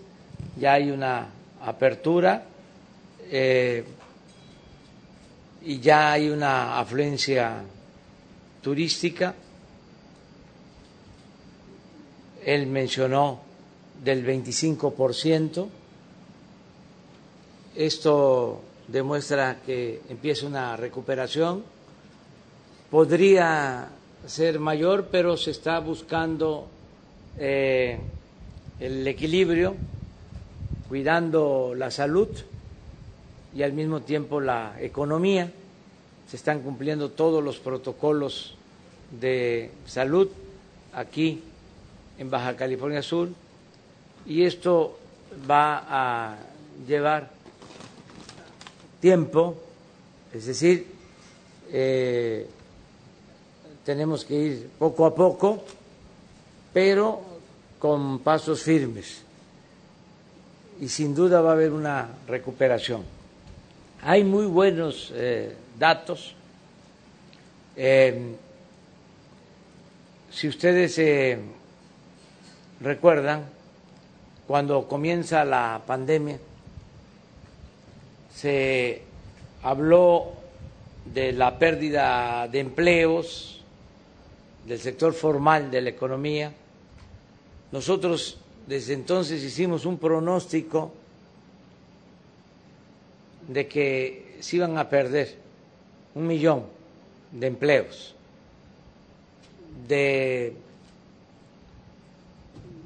[0.58, 1.28] ya hay una
[1.60, 2.44] apertura
[3.30, 3.84] eh,
[5.62, 7.62] y ya hay una afluencia
[8.60, 9.34] turística.
[12.44, 13.40] Él mencionó
[14.02, 15.68] del 25%.
[17.76, 21.62] Esto demuestra que empieza una recuperación.
[22.90, 23.88] Podría
[24.26, 26.68] ser mayor, pero se está buscando
[27.38, 27.98] eh,
[28.80, 29.74] el equilibrio,
[30.88, 32.28] cuidando la salud
[33.54, 35.50] y al mismo tiempo la economía.
[36.28, 38.54] se están cumpliendo todos los protocolos
[39.20, 40.28] de salud
[40.94, 41.42] aquí
[42.18, 43.28] en Baja California Sur
[44.24, 44.98] y esto
[45.50, 46.36] va a
[46.86, 47.30] llevar
[49.00, 49.56] tiempo,
[50.32, 50.86] es decir,
[51.70, 52.46] eh,
[53.84, 55.62] tenemos que ir poco a poco,
[56.72, 57.20] pero
[57.78, 59.22] con pasos firmes
[60.82, 63.04] y sin duda va a haber una recuperación.
[64.02, 66.34] Hay muy buenos eh, datos.
[67.76, 68.34] Eh,
[70.28, 71.38] si ustedes eh,
[72.80, 73.44] recuerdan,
[74.48, 76.38] cuando comienza la pandemia,
[78.34, 79.02] se
[79.62, 80.32] habló
[81.04, 83.61] de la pérdida de empleos,
[84.66, 86.52] del sector formal de la economía.
[87.72, 90.92] Nosotros desde entonces hicimos un pronóstico
[93.48, 95.36] de que se iban a perder
[96.14, 96.64] un millón
[97.32, 98.14] de empleos,
[99.88, 100.54] de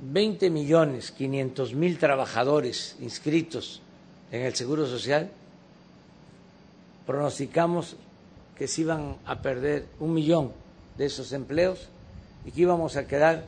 [0.03, 3.83] 20 millones 500 mil trabajadores inscritos
[4.31, 5.31] en el Seguro Social,
[7.07, 7.97] pronosticamos
[8.57, 10.53] que se iban a perder un millón
[10.99, 11.89] de esos empleos
[12.45, 13.45] y que íbamos a quedar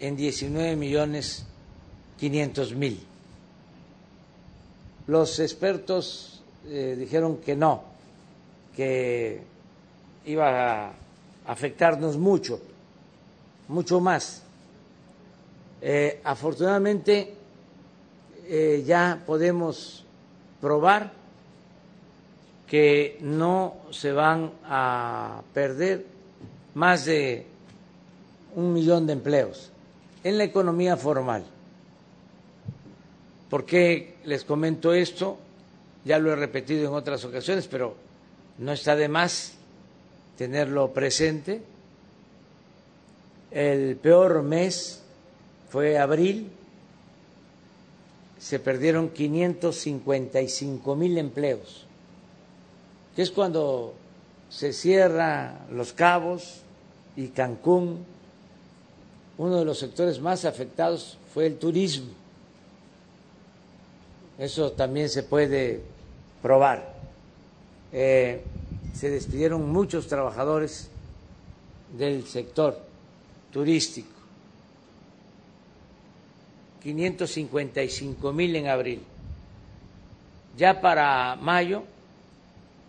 [0.00, 1.44] en 19 millones
[2.18, 3.00] 500 mil.
[5.06, 7.82] Los expertos eh, dijeron que no,
[8.76, 9.42] que
[10.26, 10.92] iba a
[11.46, 12.60] afectarnos mucho,
[13.68, 14.42] mucho más.
[15.80, 17.34] Eh, afortunadamente
[18.46, 20.04] eh, ya podemos
[20.60, 21.12] probar
[22.68, 26.11] que no se van a perder
[26.74, 27.46] más de
[28.54, 29.70] un millón de empleos
[30.24, 31.44] en la economía formal.
[33.50, 35.38] ¿Por qué les comento esto?
[36.04, 37.94] Ya lo he repetido en otras ocasiones, pero
[38.58, 39.54] no está de más
[40.36, 41.62] tenerlo presente.
[43.50, 45.02] El peor mes
[45.68, 46.50] fue abril,
[48.38, 51.86] se perdieron 555 mil empleos,
[53.14, 53.94] que es cuando
[54.48, 56.61] se cierra Los Cabos
[57.16, 58.04] y Cancún.
[59.38, 62.10] Uno de los sectores más afectados fue el turismo.
[64.38, 65.82] Eso también se puede
[66.42, 66.94] probar.
[67.92, 68.42] Eh,
[68.94, 70.88] se despidieron muchos trabajadores
[71.96, 72.78] del sector
[73.52, 74.08] turístico.
[76.82, 79.02] 555 mil en abril.
[80.56, 81.84] Ya para mayo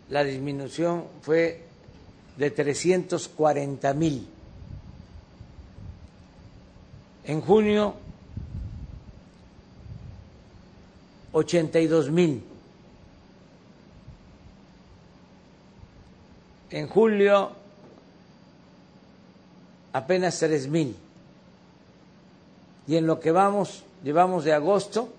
[0.09, 1.62] la disminución fue
[2.37, 4.27] de 340 mil.
[7.25, 7.95] En junio,
[11.31, 12.43] 82 mil.
[16.69, 17.51] En julio,
[19.93, 20.95] apenas 3 mil.
[22.87, 25.13] Y en lo que vamos, llevamos de agosto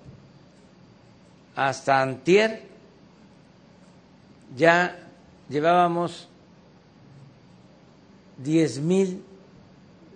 [1.56, 2.62] hasta antier,
[4.56, 4.98] ya
[5.48, 6.28] llevábamos
[8.38, 9.22] 10 mil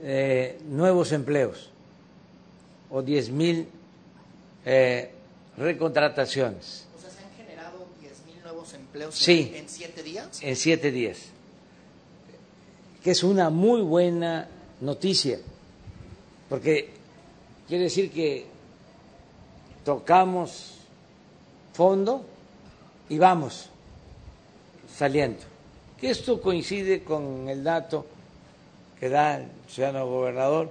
[0.03, 1.71] eh, nuevos empleos
[2.91, 3.69] o 10 mil
[4.65, 5.11] eh,
[5.57, 6.87] recontrataciones.
[6.97, 9.51] O sea, ¿se han generado 10.000 nuevos empleos Sí.
[9.55, 10.43] en, en siete días?
[10.43, 11.19] en siete días,
[13.03, 14.49] que es una muy buena
[14.81, 15.39] noticia,
[16.49, 16.91] porque
[17.67, 18.47] quiere decir que
[19.85, 20.75] tocamos
[21.73, 22.25] fondo
[23.09, 23.69] y vamos
[24.97, 25.41] saliendo.
[26.01, 28.07] Que esto coincide con el dato
[29.01, 30.71] que da el ciudadano gobernador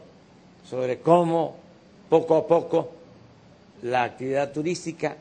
[0.69, 1.55] sobre cómo
[2.09, 2.91] poco a poco
[3.83, 5.17] la actividad turística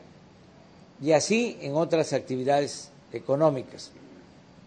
[1.01, 3.91] y así en otras actividades económicas.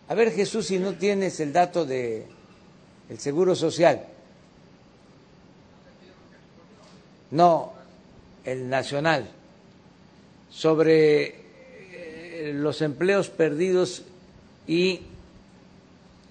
[0.08, 2.26] A ver, Jesús, si no tienes el dato de
[3.08, 4.06] el Seguro Social.
[7.32, 7.72] No,
[8.44, 9.28] el nacional.
[10.50, 14.02] Sobre eh, los empleos perdidos
[14.66, 15.00] y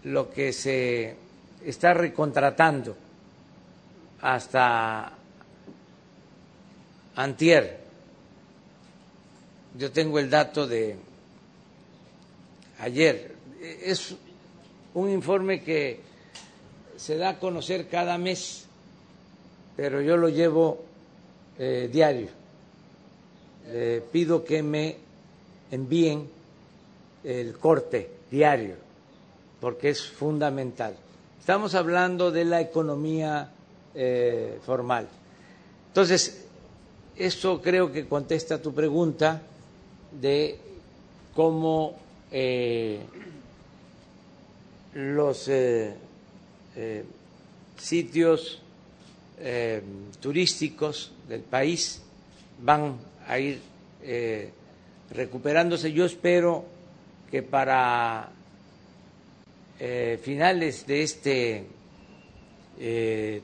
[0.04, 1.16] lo que se
[1.66, 2.96] está recontratando
[4.22, 5.14] hasta
[7.16, 7.80] antier.
[9.78, 10.96] Yo tengo el dato de
[12.80, 13.36] ayer.
[13.62, 14.16] Es
[14.94, 16.00] un informe que
[16.98, 18.66] se da a conocer cada mes,
[19.76, 20.84] pero yo lo llevo
[21.58, 22.28] eh, diario.
[23.72, 24.98] Le pido que me
[25.72, 26.28] envíen
[27.24, 28.76] el corte diario,
[29.60, 30.96] porque es fundamental.
[31.40, 33.50] Estamos hablando de la economía
[33.96, 35.08] eh, formal.
[35.88, 36.46] Entonces,
[37.16, 39.42] esto creo que contesta tu pregunta
[40.12, 40.60] de
[41.34, 41.98] cómo
[42.32, 43.00] eh,
[44.94, 45.96] los eh,
[47.78, 48.62] sitios
[50.20, 52.02] turísticos del país
[52.62, 52.98] van
[53.28, 53.62] a ir
[55.12, 55.94] recuperándose.
[55.94, 56.66] Yo espero
[57.32, 58.30] que para
[59.82, 61.66] eh, finales de este
[62.78, 63.42] eh,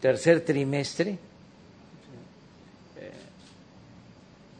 [0.00, 1.10] tercer trimestre,
[2.96, 3.12] eh,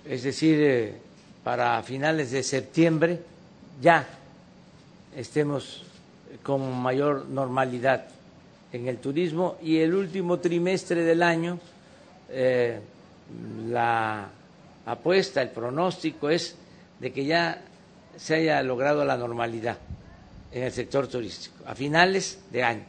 [0.05, 0.95] es decir,
[1.43, 3.19] para finales de septiembre,
[3.83, 4.07] ya
[5.17, 5.83] estemos
[6.45, 8.07] con mayor normalidad
[8.73, 9.57] en el turismo.
[9.61, 11.59] Y el último trimestre del año
[13.69, 14.29] la
[14.87, 16.57] apuesta, el pronóstico es
[17.01, 17.61] de que ya
[18.17, 19.79] se haya logrado la normalidad
[20.55, 22.85] en el sector turístico a finales de año.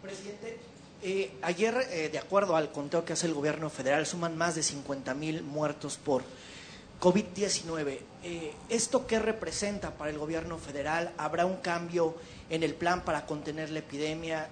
[0.00, 0.56] Presidente,
[1.02, 4.62] eh, ayer, eh, de acuerdo al conteo que hace el gobierno federal, suman más de
[4.62, 6.22] 50 mil muertos por
[7.00, 7.98] COVID-19.
[8.22, 11.12] Eh, ¿Esto qué representa para el gobierno federal?
[11.18, 12.14] ¿Habrá un cambio
[12.48, 14.50] en el plan para contener la epidemia?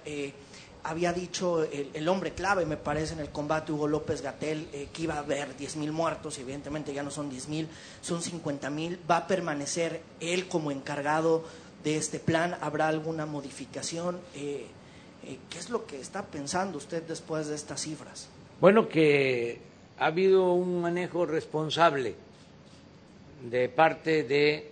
[0.81, 5.15] Había dicho el, hombre clave, me parece, en el combate, Hugo López Gatel, que iba
[5.15, 7.67] a haber 10 mil muertos, y evidentemente ya no son 10 mil,
[8.01, 8.99] son 50 mil.
[9.09, 11.43] ¿Va a permanecer él como encargado
[11.83, 12.55] de este plan?
[12.61, 14.19] ¿Habrá alguna modificación?
[14.35, 14.65] Eh,
[15.25, 18.27] eh, ¿Qué es lo que está pensando usted después de estas cifras?
[18.59, 19.59] Bueno, que
[19.97, 22.15] ha habido un manejo responsable
[23.49, 24.71] de parte de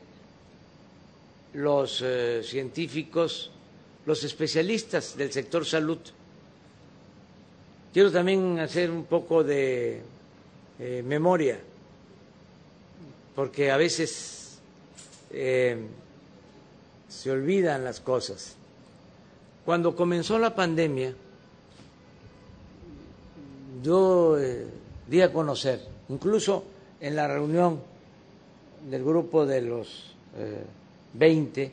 [1.53, 3.51] los eh, científicos,
[4.05, 5.99] los especialistas del sector salud.
[7.93, 10.03] Quiero también hacer un poco de
[11.03, 11.59] memoria,
[13.33, 14.59] porque a veces
[17.07, 18.55] se olvidan las cosas.
[19.65, 21.13] Cuando comenzó la pandemia,
[23.83, 24.65] yo eh,
[25.07, 26.63] di a conocer, incluso
[26.99, 27.81] en la reunión
[28.89, 30.63] del grupo de los eh,
[31.13, 31.71] 20,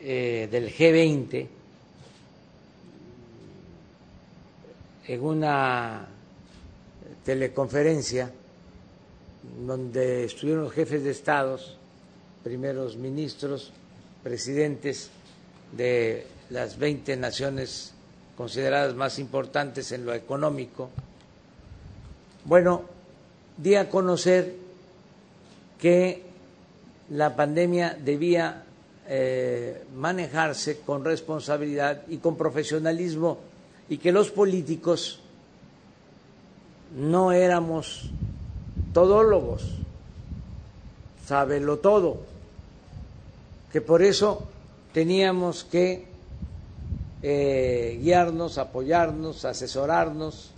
[0.00, 1.48] eh, del G20,
[5.06, 6.06] en una
[7.24, 8.30] teleconferencia
[9.66, 11.77] donde estuvieron los jefes de estados,
[12.42, 13.72] primeros ministros,
[14.22, 15.10] presidentes
[15.72, 17.92] de las 20 naciones
[18.36, 20.90] consideradas más importantes en lo económico.
[22.44, 22.82] Bueno,
[23.56, 24.54] di a conocer
[25.80, 26.22] que
[27.10, 28.64] la pandemia debía
[29.08, 33.38] eh, manejarse con responsabilidad y con profesionalismo
[33.88, 35.20] y que los políticos
[36.96, 38.10] no éramos
[38.92, 39.74] todólogos,
[41.28, 42.24] sábelo todo,
[43.70, 44.48] que por eso
[44.94, 46.06] teníamos que
[47.22, 50.50] eh, guiarnos, apoyarnos, asesorarnos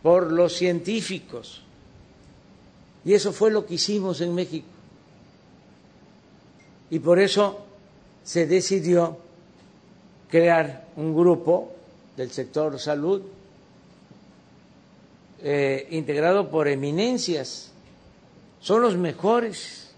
[0.00, 1.62] por los científicos.
[3.04, 4.68] Y eso fue lo que hicimos en México.
[6.88, 7.64] Y por eso
[8.22, 9.18] se decidió
[10.30, 11.72] crear un grupo
[12.16, 13.22] del sector salud
[15.42, 17.73] eh, integrado por eminencias.
[18.64, 19.90] Son los mejores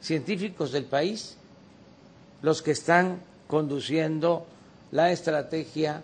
[0.00, 1.36] científicos del país
[2.42, 4.46] los que están conduciendo
[4.90, 6.02] la estrategia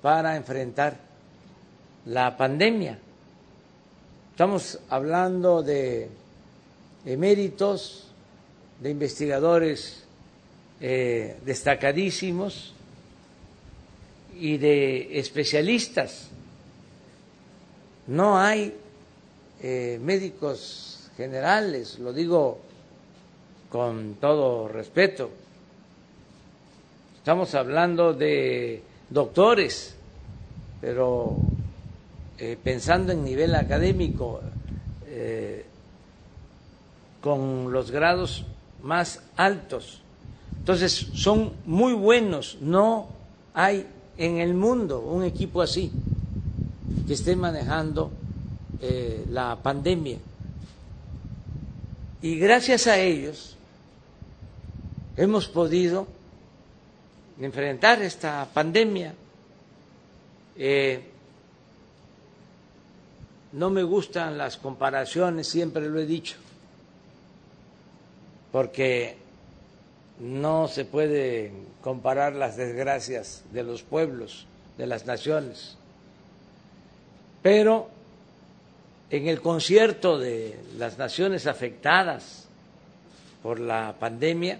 [0.00, 1.00] para enfrentar
[2.06, 3.00] la pandemia.
[4.30, 6.08] Estamos hablando de
[7.04, 8.06] eméritos,
[8.80, 10.04] de investigadores
[10.80, 12.72] eh, destacadísimos
[14.38, 16.28] y de especialistas.
[18.06, 18.76] No hay
[19.60, 22.60] eh, médicos generales, lo digo
[23.68, 25.28] con todo respeto.
[27.16, 29.96] Estamos hablando de doctores,
[30.80, 31.34] pero
[32.38, 34.40] eh, pensando en nivel académico,
[35.06, 35.66] eh,
[37.20, 38.44] con los grados
[38.84, 40.00] más altos.
[40.56, 43.08] Entonces, son muy buenos, no
[43.54, 43.84] hay
[44.16, 45.90] en el mundo un equipo así
[47.08, 48.12] que esté manejando
[48.80, 50.18] eh, la pandemia.
[52.20, 53.56] Y gracias a ellos
[55.16, 56.08] hemos podido
[57.40, 59.14] enfrentar esta pandemia.
[60.56, 61.02] Eh,
[63.52, 66.36] no me gustan las comparaciones, siempre lo he dicho,
[68.50, 69.16] porque
[70.18, 74.46] no se puede comparar las desgracias de los pueblos,
[74.76, 75.76] de las naciones.
[77.42, 77.88] Pero
[79.10, 82.46] en el concierto de las naciones afectadas
[83.42, 84.58] por la pandemia,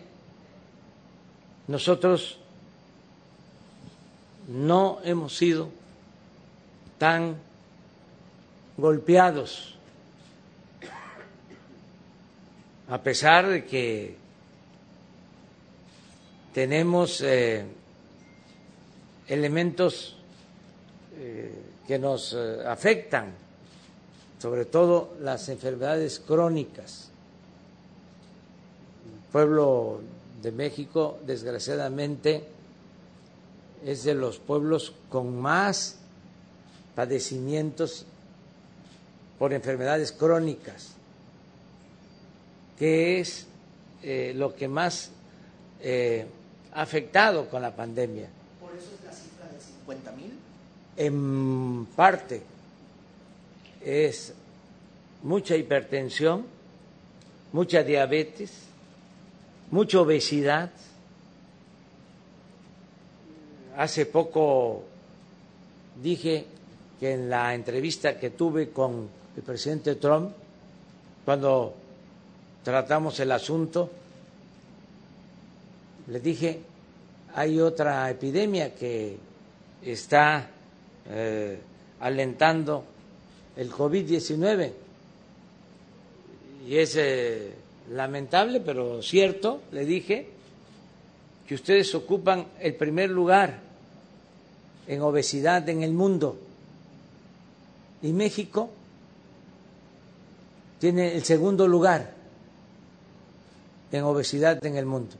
[1.66, 2.38] nosotros
[4.48, 5.68] no hemos sido
[6.96, 7.36] tan
[8.78, 9.74] golpeados,
[12.88, 14.16] a pesar de que
[16.54, 17.66] tenemos eh,
[19.26, 20.16] elementos
[21.18, 21.52] eh,
[21.86, 23.34] que nos eh, afectan,
[24.38, 27.08] sobre todo las enfermedades crónicas.
[29.04, 30.00] El pueblo
[30.42, 32.44] de México, desgraciadamente,
[33.84, 35.96] es de los pueblos con más
[36.94, 38.06] padecimientos
[39.38, 40.90] por enfermedades crónicas,
[42.78, 43.46] que es
[44.02, 45.10] eh, lo que más
[45.80, 46.26] eh,
[46.72, 48.28] ha afectado con la pandemia.
[48.60, 50.32] Por eso es la cifra de 50 mil.
[50.96, 52.42] En parte
[53.88, 54.34] es
[55.22, 56.44] mucha hipertensión,
[57.52, 58.52] mucha diabetes,
[59.70, 60.70] mucha obesidad.
[63.76, 64.84] Hace poco
[66.02, 66.44] dije
[67.00, 70.32] que en la entrevista que tuve con el presidente Trump,
[71.24, 71.74] cuando
[72.62, 73.90] tratamos el asunto,
[76.08, 76.60] le dije,
[77.34, 79.16] hay otra epidemia que
[79.82, 80.50] está
[81.08, 81.58] eh,
[82.00, 82.84] alentando
[83.58, 84.72] el COVID-19
[86.66, 87.52] y es eh,
[87.90, 90.28] lamentable, pero cierto, le dije,
[91.46, 93.58] que ustedes ocupan el primer lugar
[94.86, 96.38] en obesidad en el mundo
[98.02, 98.70] y México
[100.78, 102.14] tiene el segundo lugar
[103.90, 105.16] en obesidad en el mundo.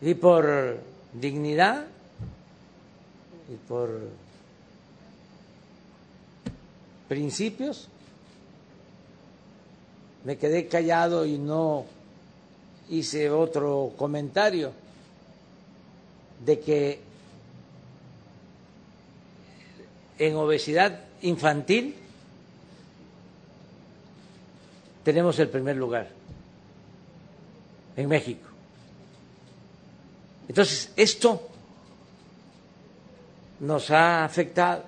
[0.00, 0.78] Y por
[1.12, 1.84] dignidad
[3.52, 3.90] y por
[7.08, 7.88] principios
[10.24, 11.86] me quedé callado y no
[12.90, 14.72] hice otro comentario
[16.44, 17.00] de que
[20.18, 21.94] en obesidad infantil
[25.04, 26.08] tenemos el primer lugar
[27.96, 28.46] en México.
[30.48, 31.48] Entonces, esto
[33.60, 34.84] nos ha afectado,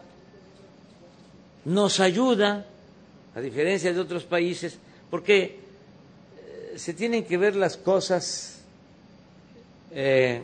[1.65, 2.67] nos ayuda,
[3.35, 4.79] a diferencia de otros países,
[5.11, 5.61] porque
[6.37, 8.61] eh, se tienen que ver las cosas
[9.93, 10.43] eh,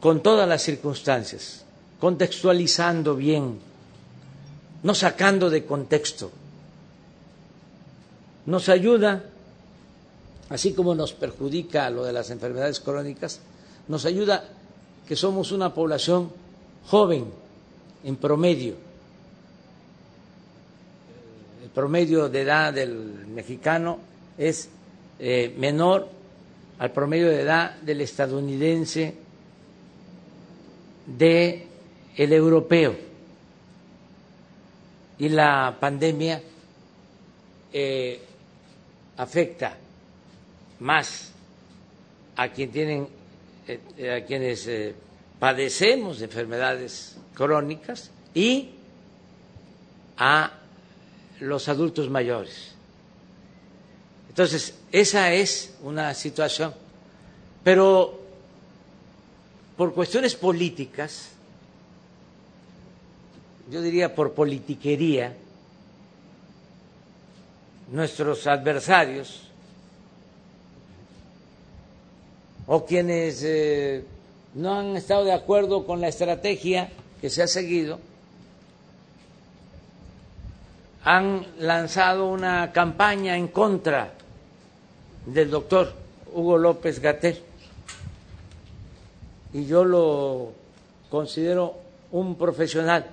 [0.00, 1.64] con todas las circunstancias,
[2.00, 3.58] contextualizando bien,
[4.82, 6.30] no sacando de contexto.
[8.46, 9.24] Nos ayuda,
[10.48, 13.40] así como nos perjudica lo de las enfermedades crónicas,
[13.88, 14.44] nos ayuda
[15.08, 16.30] que somos una población
[16.86, 17.45] joven
[18.06, 18.74] en promedio.
[21.64, 23.98] El promedio de edad del mexicano
[24.38, 24.68] es
[25.18, 26.08] eh, menor
[26.78, 29.12] al promedio de edad del estadounidense,
[31.04, 31.66] de
[32.16, 32.94] el europeo.
[35.18, 36.40] Y la pandemia
[37.72, 38.20] eh,
[39.16, 39.76] afecta
[40.78, 41.32] más
[42.36, 43.08] a quien tienen
[43.66, 44.70] eh, a quienes
[45.40, 48.70] padecemos de enfermedades crónicas y
[50.16, 50.52] a
[51.40, 52.72] los adultos mayores.
[54.30, 56.74] Entonces, esa es una situación.
[57.62, 58.18] Pero
[59.76, 61.30] por cuestiones políticas,
[63.70, 65.36] yo diría por politiquería,
[67.90, 69.42] nuestros adversarios
[72.66, 74.04] o quienes eh,
[74.54, 76.90] no han estado de acuerdo con la estrategia
[77.26, 77.98] que se ha seguido,
[81.02, 84.12] han lanzado una campaña en contra
[85.26, 85.92] del doctor
[86.32, 87.42] Hugo López Gatel.
[89.54, 90.52] Y yo lo
[91.10, 91.74] considero
[92.12, 93.04] un profesional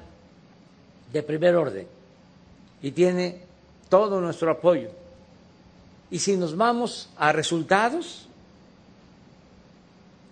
[1.11, 1.87] de primer orden
[2.83, 3.41] y tiene
[3.89, 4.91] todo nuestro apoyo.
[6.11, 8.27] Y si nos vamos a resultados,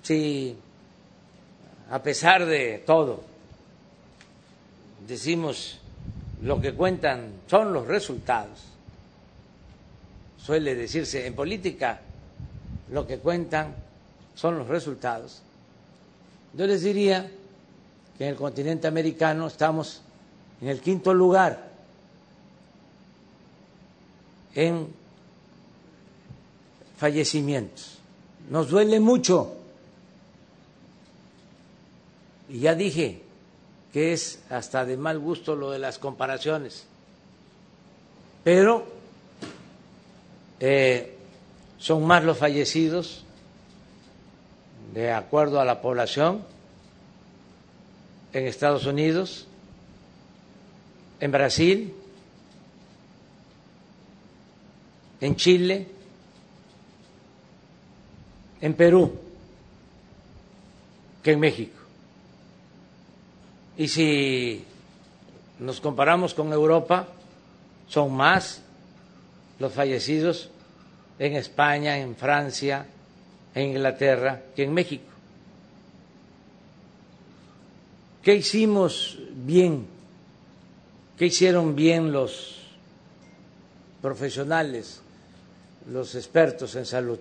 [0.03, 0.55] si
[1.89, 3.30] a pesar de todo
[5.11, 5.77] decimos
[6.41, 8.59] lo que cuentan son los resultados,
[10.37, 11.99] suele decirse en política
[12.93, 13.75] lo que cuentan
[14.35, 15.41] son los resultados,
[16.53, 17.29] yo les diría
[18.17, 20.01] que en el continente americano estamos
[20.61, 21.71] en el quinto lugar
[24.55, 24.87] en
[26.97, 27.97] fallecimientos.
[28.49, 29.55] Nos duele mucho.
[32.49, 33.30] Y ya dije
[33.91, 36.85] que es hasta de mal gusto lo de las comparaciones,
[38.43, 38.85] pero
[40.59, 41.17] eh,
[41.77, 43.23] son más los fallecidos
[44.93, 46.43] de acuerdo a la población
[48.33, 49.47] en Estados Unidos,
[51.19, 51.93] en Brasil,
[55.19, 55.87] en Chile,
[58.61, 59.19] en Perú
[61.23, 61.80] que en México.
[63.77, 64.65] Y si
[65.59, 67.07] nos comparamos con Europa,
[67.87, 68.61] son más
[69.59, 70.49] los fallecidos
[71.19, 72.85] en España, en Francia,
[73.53, 75.05] en Inglaterra que en México.
[78.23, 79.87] ¿Qué hicimos bien?
[81.17, 82.57] ¿Qué hicieron bien los
[84.01, 85.01] profesionales,
[85.91, 87.19] los expertos en salud?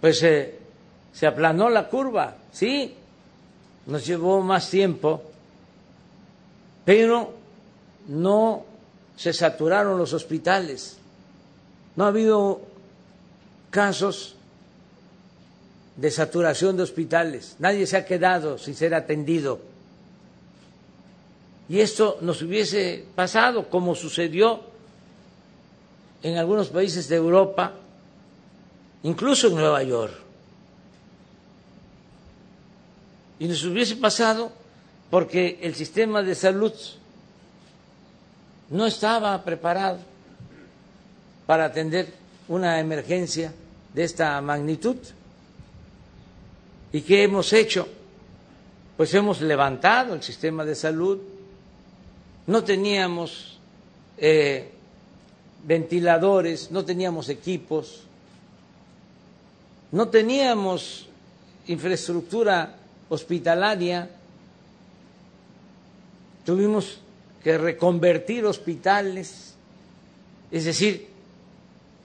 [0.00, 0.58] Pues eh,
[1.12, 2.94] se aplanó la curva, sí,
[3.86, 5.22] nos llevó más tiempo,
[6.84, 7.34] pero
[8.08, 8.64] no
[9.16, 10.98] se saturaron los hospitales.
[11.96, 12.60] No ha habido
[13.70, 14.36] casos
[15.96, 17.56] de saturación de hospitales.
[17.58, 19.60] Nadie se ha quedado sin ser atendido.
[21.68, 24.60] Y esto nos hubiese pasado como sucedió
[26.22, 27.72] en algunos países de Europa,
[29.02, 30.12] incluso en Nueva York.
[33.42, 34.52] Y nos hubiese pasado
[35.10, 36.72] porque el sistema de salud
[38.70, 39.98] no estaba preparado
[41.44, 42.14] para atender
[42.46, 43.52] una emergencia
[43.92, 44.94] de esta magnitud.
[46.92, 47.88] ¿Y qué hemos hecho?
[48.96, 51.18] Pues hemos levantado el sistema de salud,
[52.46, 53.58] no teníamos
[54.18, 54.70] eh,
[55.64, 58.04] ventiladores, no teníamos equipos,
[59.90, 61.08] no teníamos
[61.66, 62.76] infraestructura
[63.12, 64.08] hospitalaria,
[66.46, 66.98] tuvimos
[67.44, 69.54] que reconvertir hospitales,
[70.50, 71.08] es decir,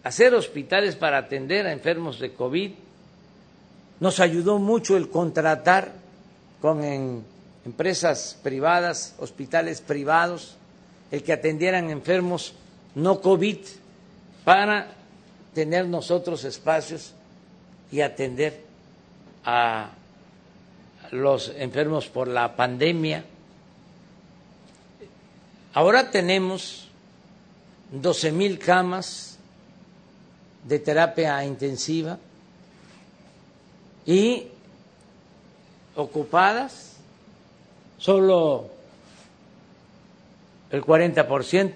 [0.03, 2.71] hacer hospitales para atender a enfermos de COVID.
[4.01, 5.93] Nos ayudó mucho el contratar
[6.61, 6.83] con
[7.63, 10.57] empresas privadas, hospitales privados,
[11.09, 12.53] el que atendieran enfermos
[12.95, 13.59] no COVID
[14.43, 14.91] para
[15.53, 17.13] tener nosotros espacios
[17.93, 18.61] y atender
[19.45, 19.91] a
[21.11, 23.23] los enfermos por la pandemia.
[25.73, 26.87] Ahora tenemos
[27.91, 29.37] 12 mil camas
[30.63, 32.17] de terapia intensiva
[34.05, 34.47] y
[35.95, 36.97] ocupadas
[37.97, 38.69] solo
[40.71, 41.73] el 40%.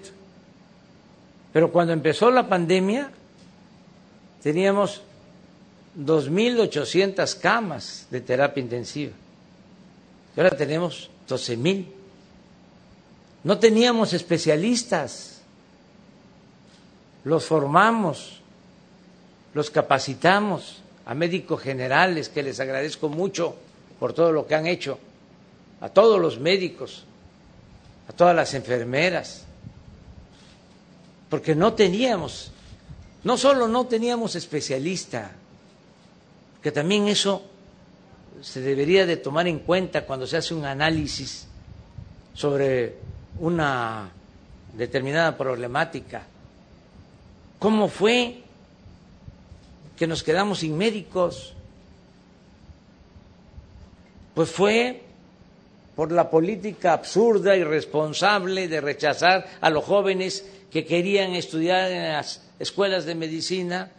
[1.52, 3.10] Pero cuando empezó la pandemia
[4.42, 5.02] teníamos
[5.98, 9.12] 2.800 camas de terapia intensiva.
[10.36, 11.86] Y ahora tenemos 12.000.
[13.44, 15.40] No teníamos especialistas.
[17.24, 18.40] Los formamos,
[19.54, 23.56] los capacitamos a médicos generales, que les agradezco mucho
[23.98, 24.98] por todo lo que han hecho,
[25.80, 27.04] a todos los médicos,
[28.08, 29.44] a todas las enfermeras,
[31.28, 32.50] porque no teníamos,
[33.24, 35.32] no solo no teníamos especialista,
[36.62, 37.44] que también eso
[38.42, 41.46] se debería de tomar en cuenta cuando se hace un análisis
[42.34, 42.96] sobre
[43.38, 44.10] una
[44.76, 46.26] determinada problemática.
[47.58, 48.42] ¿Cómo fue
[49.96, 51.54] que nos quedamos sin médicos?
[54.34, 55.02] Pues fue
[55.94, 62.12] por la política absurda y responsable de rechazar a los jóvenes que querían estudiar en
[62.12, 63.92] las escuelas de medicina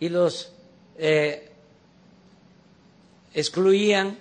[0.00, 0.52] y los
[0.96, 1.51] eh,
[3.34, 4.18] excluían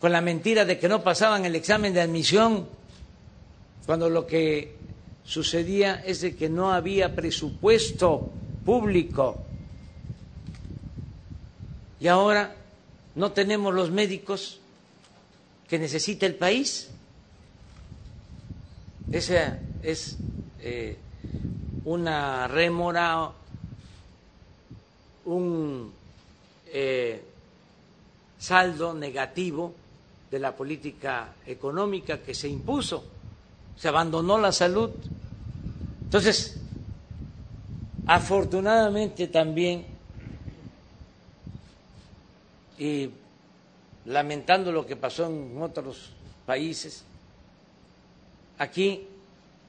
[0.00, 2.68] con la mentira de que no pasaban el examen de admisión,
[3.86, 4.76] cuando lo que
[5.24, 8.30] sucedía es que no había presupuesto
[8.64, 9.42] público.
[12.00, 12.54] Y ahora
[13.14, 14.60] no tenemos los médicos
[15.68, 16.90] que necesita el país.
[19.10, 20.16] Esa es
[20.60, 20.96] eh,
[21.84, 23.30] una rémora,
[25.24, 25.92] un
[26.66, 27.22] eh,
[28.38, 29.74] saldo negativo
[30.30, 33.04] de la política económica que se impuso.
[33.76, 34.90] Se abandonó la salud.
[36.02, 36.60] Entonces,
[38.06, 39.86] afortunadamente también,
[42.78, 43.10] y
[44.04, 46.10] lamentando lo que pasó en otros
[46.44, 47.04] países,
[48.58, 49.06] aquí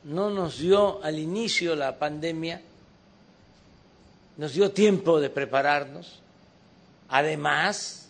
[0.03, 2.61] no nos dio al inicio la pandemia,
[4.37, 6.19] nos dio tiempo de prepararnos.
[7.09, 8.06] Además,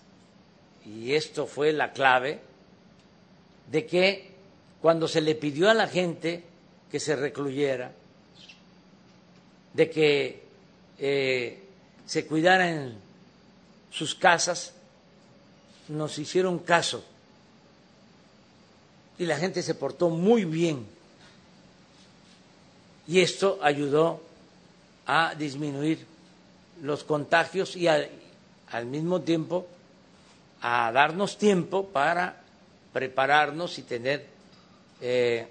[0.88, 2.40] y esto fue la clave,
[3.70, 4.32] de que
[4.82, 6.44] cuando se le pidió a la gente
[6.90, 7.92] que se recluyera,
[9.74, 10.44] de que
[10.98, 11.64] eh,
[12.06, 12.98] se cuidara en
[13.92, 14.74] sus casas,
[15.90, 17.04] nos hicieron caso
[19.18, 20.86] y la gente se portó muy bien.
[23.08, 24.22] Y esto ayudó
[25.06, 26.06] a disminuir
[26.82, 28.10] los contagios y al,
[28.70, 29.68] al mismo tiempo
[30.62, 32.42] a darnos tiempo para
[32.94, 34.26] prepararnos y tener
[35.02, 35.48] eh,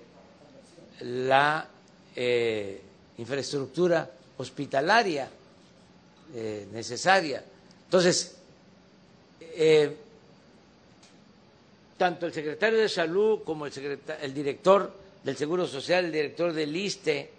[1.00, 1.66] la
[2.14, 2.80] eh,
[3.18, 5.28] infraestructura hospitalaria
[6.34, 7.44] eh, necesaria.
[7.84, 8.32] Entonces,
[11.96, 14.92] tanto el secretario de Salud como el, el director
[15.22, 17.30] del Seguro Social, el director del ISTE,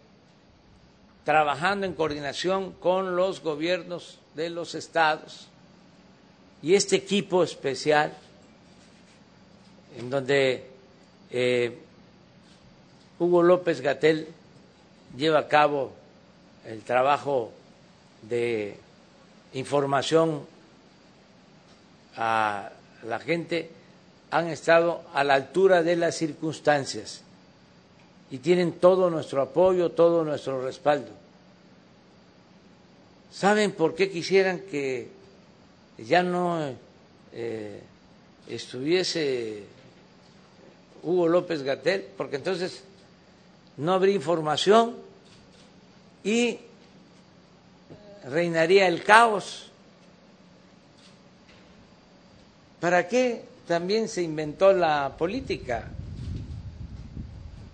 [1.24, 5.50] trabajando en coordinación con los gobiernos de los estados
[6.68, 8.12] y este equipo especial
[9.98, 10.66] en donde
[11.32, 11.78] eh,
[13.20, 14.28] Hugo López Gatel
[15.16, 15.94] lleva a cabo
[16.66, 17.54] el trabajo
[18.24, 18.76] de
[19.54, 20.46] información
[22.18, 22.70] a
[23.06, 23.70] la gente,
[24.30, 27.22] han estado a la altura de las circunstancias
[28.30, 31.12] y tienen todo nuestro apoyo, todo nuestro respaldo.
[33.32, 35.16] ¿Saben por qué quisieran que
[35.98, 36.60] ya no
[37.32, 37.82] eh,
[38.48, 39.64] estuviese
[41.04, 42.08] Hugo López Gatel?
[42.16, 42.84] Porque entonces
[43.78, 44.96] no habría información
[46.24, 46.60] y
[48.26, 49.72] reinaría el caos.
[52.80, 55.88] ¿Para qué también se inventó la política?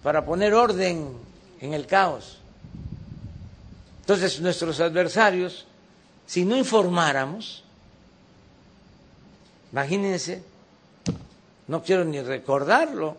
[0.02, 1.18] Para poner orden
[1.60, 2.40] en el caos.
[4.02, 5.66] Entonces nuestros adversarios,
[6.28, 7.64] si no informáramos,
[9.74, 10.42] imagínense,
[11.68, 13.18] no quiero ni recordarlo,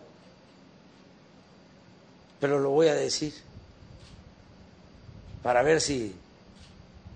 [2.39, 3.33] pero lo voy a decir
[5.43, 6.15] para ver si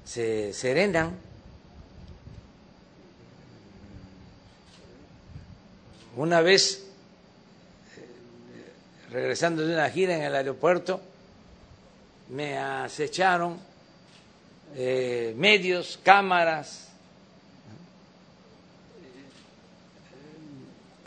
[0.04, 1.16] se serenan.
[6.18, 6.84] Una vez,
[7.96, 8.72] eh,
[9.10, 11.00] regresando de una gira en el aeropuerto,
[12.28, 13.58] me acecharon
[14.76, 16.89] eh, medios, cámaras,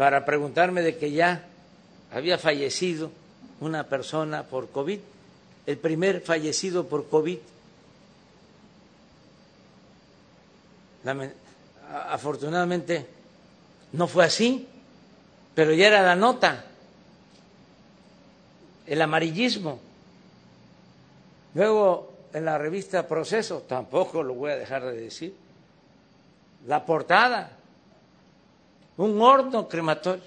[0.03, 1.45] para preguntarme de que ya
[2.13, 3.13] había fallecido
[3.61, 4.99] una persona por COVID,
[5.65, 7.39] el primer fallecido por COVID.
[12.09, 13.07] Afortunadamente
[13.93, 14.67] no fue así,
[15.55, 16.65] pero ya era la nota,
[18.89, 19.79] el amarillismo.
[21.55, 25.37] Luego en la revista Proceso, tampoco lo voy a dejar de decir,
[26.67, 27.62] la portada,
[28.97, 30.23] un horno crematorio.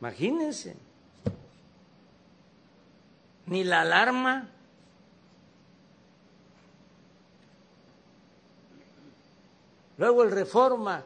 [0.00, 0.76] Imagínense.
[3.46, 4.48] Ni la alarma.
[9.98, 11.04] Luego el reforma.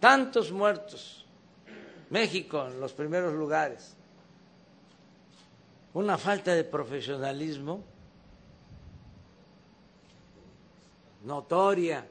[0.00, 1.24] Tantos muertos.
[2.10, 3.94] México en los primeros lugares.
[5.94, 7.82] Una falta de profesionalismo
[11.26, 12.06] notoria,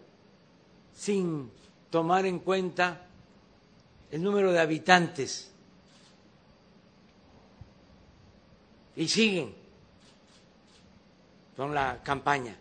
[0.95, 1.51] sin
[1.91, 3.05] tomar en cuenta
[4.11, 5.51] el número de habitantes.
[8.95, 9.53] Y siguen
[11.57, 12.57] con la campaña.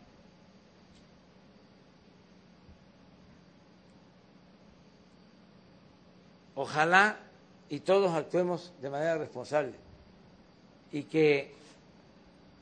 [6.57, 7.18] Ojalá
[7.68, 9.74] y todos actuemos de manera responsable
[10.93, 11.53] y que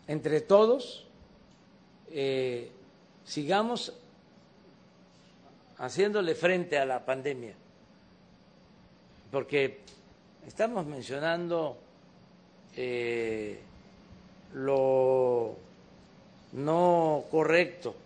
[0.06, 1.06] entre todos
[2.10, 2.72] eh,
[3.24, 3.92] sigamos
[5.82, 7.54] haciéndole frente a la pandemia,
[9.32, 9.80] porque
[10.46, 11.76] estamos mencionando
[12.76, 13.58] eh,
[14.54, 15.56] lo
[16.52, 17.96] no correcto,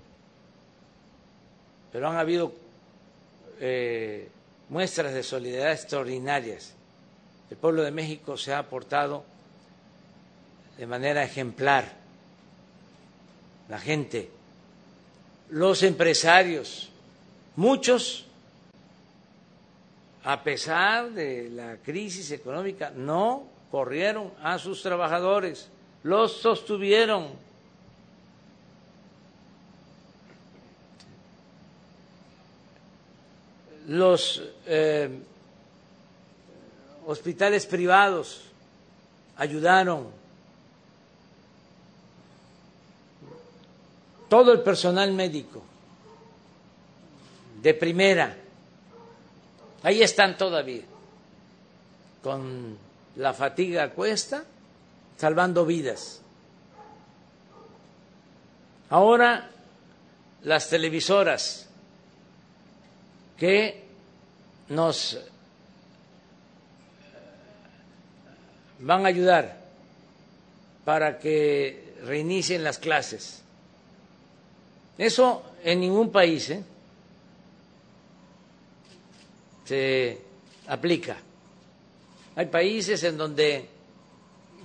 [1.93, 2.55] pero han habido
[3.61, 4.31] eh,
[4.71, 6.73] muestras de solidaridad extraordinarias.
[7.51, 9.23] El pueblo de México se ha aportado
[10.79, 11.93] de manera ejemplar,
[13.69, 14.31] la gente,
[15.51, 16.91] los empresarios,
[17.57, 18.27] muchos,
[20.23, 25.69] a pesar de la crisis económica, no corrieron a sus trabajadores,
[26.03, 27.45] los sostuvieron.
[33.89, 35.09] Los eh,
[37.07, 38.43] hospitales privados
[39.37, 40.09] ayudaron.
[44.29, 45.63] Todo el personal médico
[47.67, 48.33] de primera,
[49.83, 50.85] ahí están todavía,
[52.23, 52.79] con
[53.17, 54.45] la fatiga a cuesta,
[55.17, 56.21] salvando vidas.
[58.89, 59.51] Ahora
[60.45, 61.69] las televisoras
[63.37, 63.83] que
[64.69, 65.19] nos
[68.79, 69.59] van a ayudar
[70.85, 73.43] para que reinicien las clases.
[74.97, 76.63] Eso en ningún país ¿eh?
[79.67, 80.19] Se
[80.69, 81.19] aplica.
[82.37, 83.67] Hay países en donde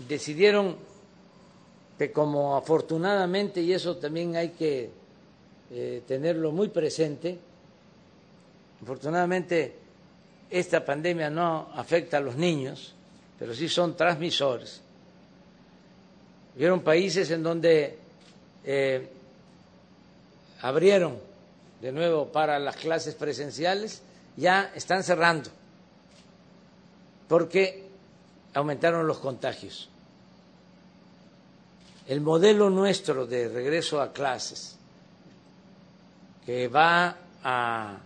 [0.07, 0.75] decidieron
[1.97, 4.89] que como afortunadamente, y eso también hay que
[5.71, 7.37] eh, tenerlo muy presente,
[8.81, 9.75] afortunadamente
[10.49, 12.93] esta pandemia no afecta a los niños,
[13.37, 14.81] pero sí son transmisores.
[16.55, 17.97] Vieron países en donde
[18.65, 19.07] eh,
[20.61, 21.17] abrieron
[21.81, 24.01] de nuevo para las clases presenciales,
[24.38, 25.49] ya están cerrando,
[27.27, 27.88] porque
[28.53, 29.89] aumentaron los contagios.
[32.07, 34.77] El modelo nuestro de regreso a clases,
[36.45, 37.97] que va a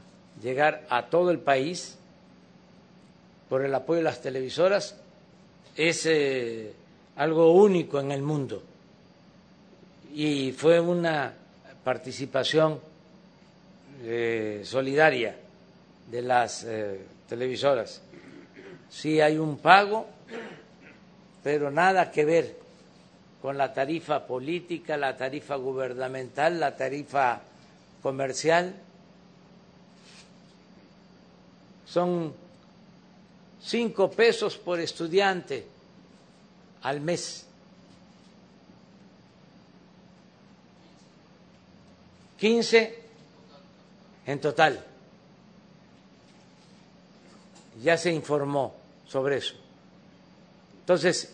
[0.41, 1.97] llegar a todo el país
[3.49, 4.95] por el apoyo de las televisoras,
[5.75, 6.73] es eh,
[7.15, 8.61] algo único en el mundo
[10.13, 11.33] y fue una
[11.83, 12.79] participación
[14.03, 15.35] eh, solidaria
[16.09, 18.01] de las eh, televisoras.
[18.89, 20.07] Sí hay un pago,
[21.43, 22.57] pero nada que ver
[23.41, 27.41] con la tarifa política, la tarifa gubernamental, la tarifa
[28.01, 28.75] comercial.
[31.85, 32.33] Son
[33.61, 35.65] cinco pesos por estudiante
[36.81, 37.45] al mes.
[42.39, 42.99] 15
[44.25, 44.94] en total.
[47.83, 48.73] Ya se informó
[49.07, 49.55] sobre eso.
[50.81, 51.33] Entonces,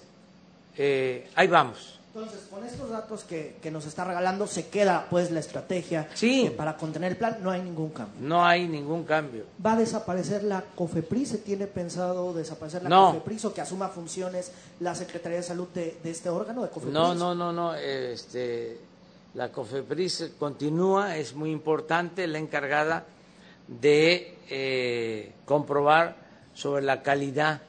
[0.78, 2.00] eh, ahí vamos.
[2.14, 6.48] Entonces, con estos datos que, que, nos está regalando, se queda pues la estrategia sí.
[6.48, 8.16] eh, para contener el plan, no hay ningún cambio.
[8.20, 9.46] No hay ningún cambio.
[9.66, 11.30] ¿Va a desaparecer la COFEPRIS?
[11.30, 13.14] ¿Se tiene pensado desaparecer la no.
[13.14, 16.94] COFEPRIS o que asuma funciones la Secretaría de Salud de, de este órgano de COFEPRIS?
[16.94, 17.76] No, no, no, no.
[17.76, 18.78] Este,
[19.34, 23.06] la COFEPRIS continúa, es muy importante, la encargada
[23.70, 26.21] de eh, comprobar
[26.62, 27.60] sobre la calidad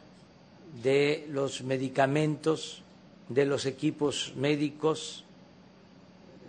[0.82, 2.82] de los medicamentos
[3.30, 5.24] de los equipos médicos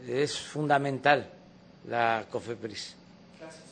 [0.05, 1.29] es fundamental
[1.87, 2.97] la COFEPRIS.
[3.39, 3.63] Gracias.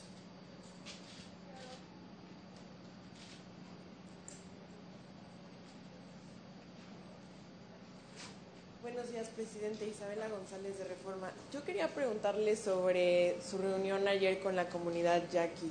[8.82, 11.30] Buenos días, presidente Isabela González de Reforma.
[11.54, 15.70] Yo quería preguntarle sobre su reunión ayer con la comunidad yaqui.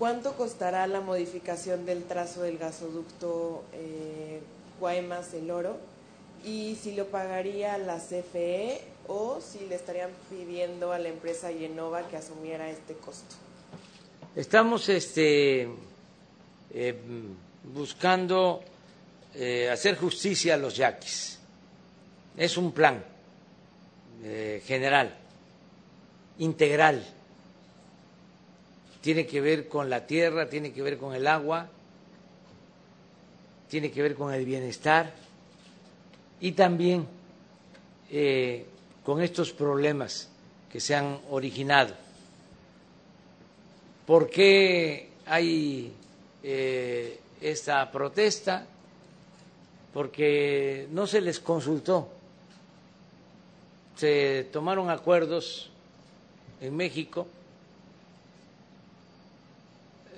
[0.00, 4.40] ¿Cuánto costará la modificación del trazo del gasoducto eh,
[4.80, 5.76] Guaymas-El Oro?
[6.42, 12.08] y si lo pagaría la CFE o si le estarían pidiendo a la empresa Yenova
[12.08, 13.34] que asumiera este costo.
[14.34, 15.68] Estamos este,
[16.72, 16.94] eh,
[17.64, 18.62] buscando
[19.34, 21.38] eh, hacer justicia a los yaquis.
[22.38, 23.04] Es un plan
[24.64, 25.14] general,
[26.38, 27.19] integral.
[29.00, 31.68] Tiene que ver con la tierra, tiene que ver con el agua,
[33.68, 35.12] tiene que ver con el bienestar
[36.40, 37.06] y también
[38.10, 38.66] eh,
[39.04, 40.28] con estos problemas
[40.70, 41.94] que se han originado.
[44.06, 45.92] ¿Por qué hay
[46.42, 48.66] eh, esta protesta?
[49.94, 52.08] Porque no se les consultó.
[53.96, 55.70] Se tomaron acuerdos
[56.60, 57.26] en México,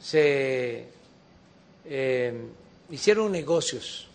[0.02, 0.86] se
[1.84, 2.46] eh,
[2.90, 4.08] hicieron negocios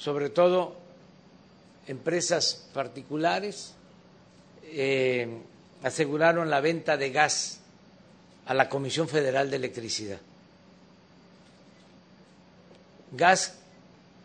[0.00, 0.76] sobre todo
[1.86, 3.74] empresas particulares,
[4.64, 5.28] eh,
[5.82, 7.60] aseguraron la venta de gas
[8.46, 10.18] a la Comisión Federal de Electricidad.
[13.12, 13.58] Gas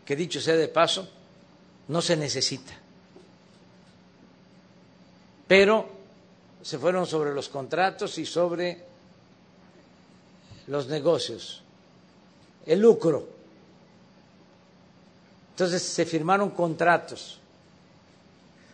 [0.06, 1.10] que dicho sea de paso,
[1.88, 2.72] no se necesita.
[5.46, 5.95] Pero
[6.66, 8.82] se fueron sobre los contratos y sobre
[10.66, 11.62] los negocios,
[12.66, 13.24] el lucro.
[15.50, 17.38] Entonces se firmaron contratos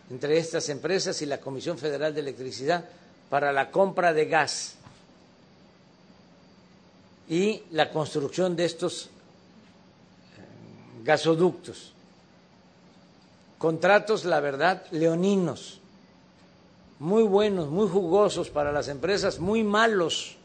[0.09, 2.83] entre estas empresas y la Comisión Federal de Electricidad
[3.29, 4.73] para la compra de gas
[7.29, 9.11] y la construcción de estos
[11.03, 11.93] gasoductos.
[13.59, 15.79] Contratos, la verdad, leoninos,
[17.03, 20.37] muy buenos, muy jugosos para las empresas, muy malos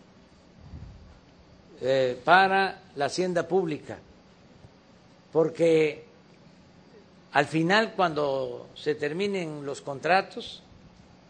[1.80, 3.98] eh, para la hacienda pública,
[5.32, 6.04] porque
[7.30, 10.64] al final, cuando se terminen los contratos,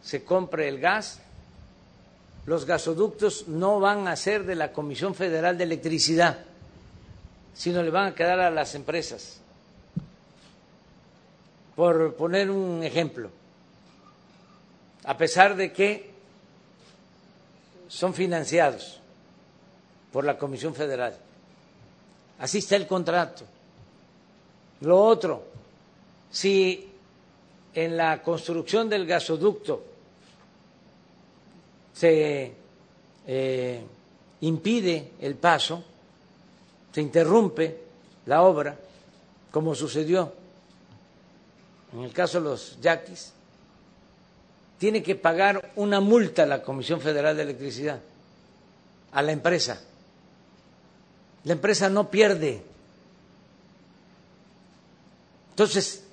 [0.02, 1.20] se compre el gas,
[2.46, 6.38] los gasoductos no van a ser de la Comisión Federal de Electricidad,
[7.52, 9.42] sino le van a quedar a las empresas.
[11.76, 13.30] por poner un ejemplo,
[15.04, 16.10] a pesar de que
[17.88, 19.00] son financiados
[20.12, 21.16] por la Comisión Federal.
[22.38, 23.44] Así está el contrato.
[24.80, 25.44] Lo otro,
[26.30, 26.88] si
[27.74, 29.84] en la construcción del gasoducto
[31.94, 32.52] se
[33.26, 33.82] eh,
[34.40, 35.82] impide el paso,
[36.92, 37.80] se interrumpe
[38.26, 38.76] la obra,
[39.50, 40.32] como sucedió
[41.92, 43.32] en el caso de los yaquis,
[44.78, 48.00] tiene que pagar una multa a la Comisión Federal de Electricidad,
[49.12, 49.82] a la empresa.
[51.44, 52.62] La empresa no pierde.
[55.50, 56.04] Entonces,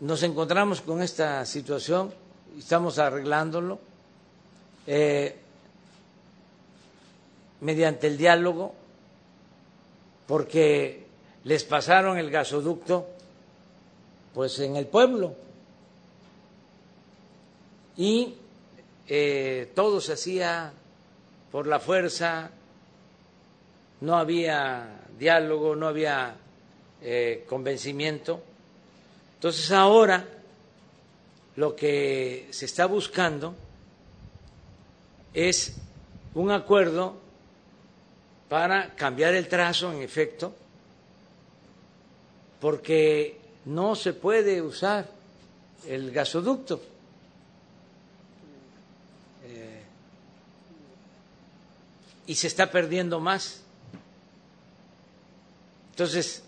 [0.00, 2.12] nos encontramos con esta situación,
[2.58, 3.78] estamos arreglándolo
[4.86, 5.36] eh,
[7.60, 8.74] mediante el diálogo,
[10.26, 11.06] porque
[11.44, 13.06] les pasaron el gasoducto
[14.34, 15.45] pues en el pueblo
[17.96, 18.34] y
[19.08, 20.72] eh, todo se hacía
[21.50, 22.50] por la fuerza,
[24.00, 26.36] no había diálogo, no había
[27.00, 28.42] eh, convencimiento.
[29.34, 30.24] Entonces ahora
[31.56, 33.54] lo que se está buscando
[35.32, 35.76] es
[36.34, 37.16] un acuerdo
[38.48, 40.54] para cambiar el trazo, en efecto,
[42.60, 45.08] porque no se puede usar
[45.88, 46.80] el gasoducto.
[52.26, 53.62] Y se está perdiendo más.
[55.90, 56.42] Entonces,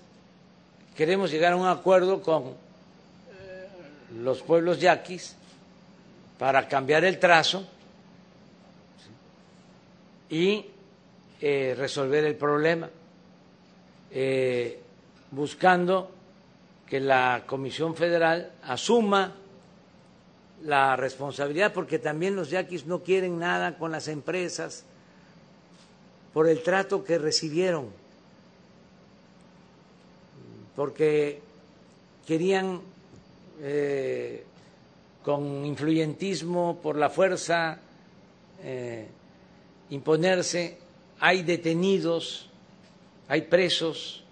[0.97, 3.69] queremos llegar a un acuerdo con eh,
[4.21, 5.37] los pueblos yaquis
[6.39, 7.67] para cambiar el trazo
[10.29, 10.67] y
[11.41, 12.91] eh, resolver el problema,
[15.31, 16.11] buscando
[16.87, 19.35] que la Comisión Federal asuma
[20.65, 24.85] la responsabilidad, porque también los yaquis no quieren nada con las empresas
[26.33, 27.87] por el trato que recibieron,
[30.77, 31.41] porque
[32.27, 32.81] querían
[33.61, 34.45] eh,
[35.23, 37.79] con influyentismo, por la fuerza,
[38.63, 39.09] eh,
[39.91, 40.79] imponerse,
[41.21, 42.49] hay detenidos,
[43.29, 44.25] hay presos,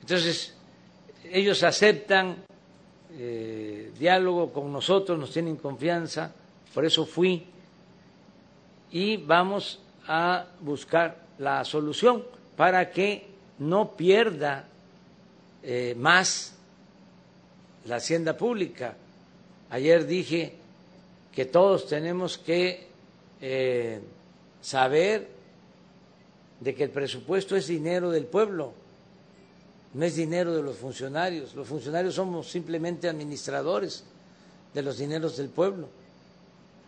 [0.00, 0.54] entonces
[1.30, 2.44] ellos aceptan
[3.14, 6.34] eh, diálogo con nosotros, nos tienen confianza,
[6.72, 7.46] por eso fui.
[8.90, 12.24] Y vamos a buscar la solución
[12.56, 13.26] para que
[13.58, 14.64] no pierda
[15.62, 16.54] eh, más
[17.86, 18.96] la hacienda pública.
[19.70, 20.54] Ayer dije
[21.32, 22.88] que todos tenemos que
[23.40, 24.00] eh,
[24.60, 25.28] saber
[26.60, 28.74] de que el presupuesto es dinero del pueblo
[29.94, 31.54] no es dinero de los funcionarios.
[31.54, 34.04] Los funcionarios somos simplemente administradores
[34.72, 35.88] de los dineros del pueblo.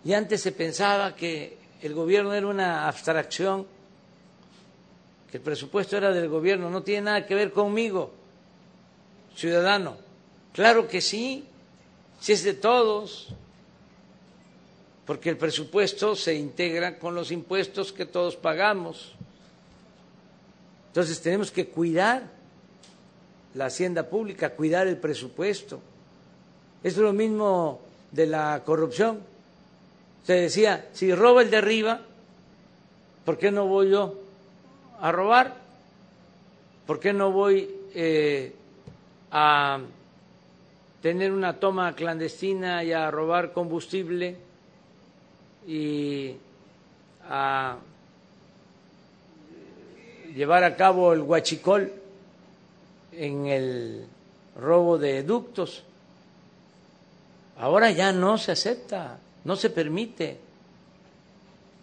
[0.04, 3.66] Y antes se pensaba que el gobierno era una abstracción,
[5.30, 8.12] que el presupuesto era del gobierno, no tiene nada que ver conmigo,
[9.36, 9.96] ciudadano.
[10.52, 11.44] Claro que sí,
[12.20, 13.34] si es de todos,
[15.06, 19.12] porque el presupuesto se integra con los impuestos que todos pagamos.
[20.88, 22.30] Entonces tenemos que cuidar
[23.54, 25.80] la hacienda pública, cuidar el presupuesto.
[26.82, 27.80] Es lo mismo
[28.12, 29.33] de la corrupción.
[30.24, 32.00] Se decía, si roba el de arriba,
[33.24, 34.14] ¿por qué no voy yo
[35.00, 35.56] a robar?
[36.86, 38.52] ¿Por qué no voy eh,
[39.30, 39.80] a
[41.02, 44.36] tener una toma clandestina y a robar combustible
[45.66, 46.34] y
[47.28, 47.76] a
[50.34, 52.04] llevar a cabo el huachicol?
[53.18, 54.06] en el
[54.56, 55.82] robo de ductos.
[57.58, 60.38] Ahora ya no se acepta, no se permite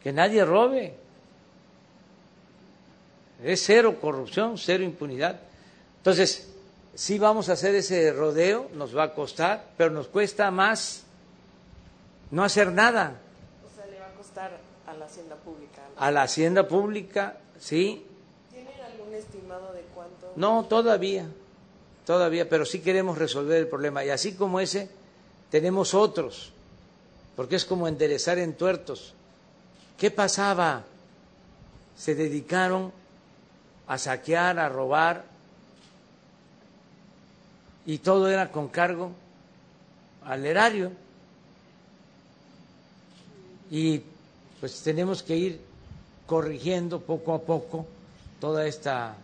[0.03, 0.95] que nadie robe.
[3.43, 5.39] Es cero corrupción, cero impunidad.
[5.97, 6.51] Entonces,
[6.93, 11.03] sí vamos a hacer ese rodeo, nos va a costar, pero nos cuesta más
[12.29, 13.19] no hacer nada.
[13.65, 14.57] O sea, le va a costar
[14.87, 15.81] a la hacienda pública.
[15.97, 18.05] A la hacienda pública, sí,
[18.51, 20.33] ¿Tienen algún estimado de cuánto?
[20.35, 21.27] No, todavía,
[22.05, 24.03] todavía, pero sí queremos resolver el problema.
[24.05, 24.89] Y así como ese,
[25.49, 26.53] tenemos otros,
[27.35, 29.13] porque es como enderezar en tuertos.
[29.97, 30.83] ¿Qué pasaba?
[31.95, 32.91] Se dedicaron
[33.87, 35.25] a saquear, a robar,
[37.85, 39.11] y todo era con cargo
[40.25, 40.91] al erario.
[43.69, 44.01] Y
[44.59, 45.61] pues tenemos que ir
[46.25, 47.85] corrigiendo poco a poco
[48.39, 49.15] toda esta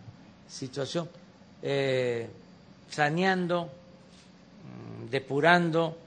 [0.48, 1.10] situación,
[1.62, 2.28] eh,
[2.90, 3.70] saneando
[5.10, 5.98] depurando,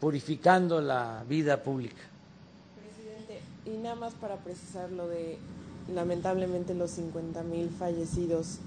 [0.00, 2.02] purificando la vida pública.
[2.76, 5.38] Presidente, y nada más para precisar lo de
[5.94, 8.58] lamentablemente los 50 mil fallecidos,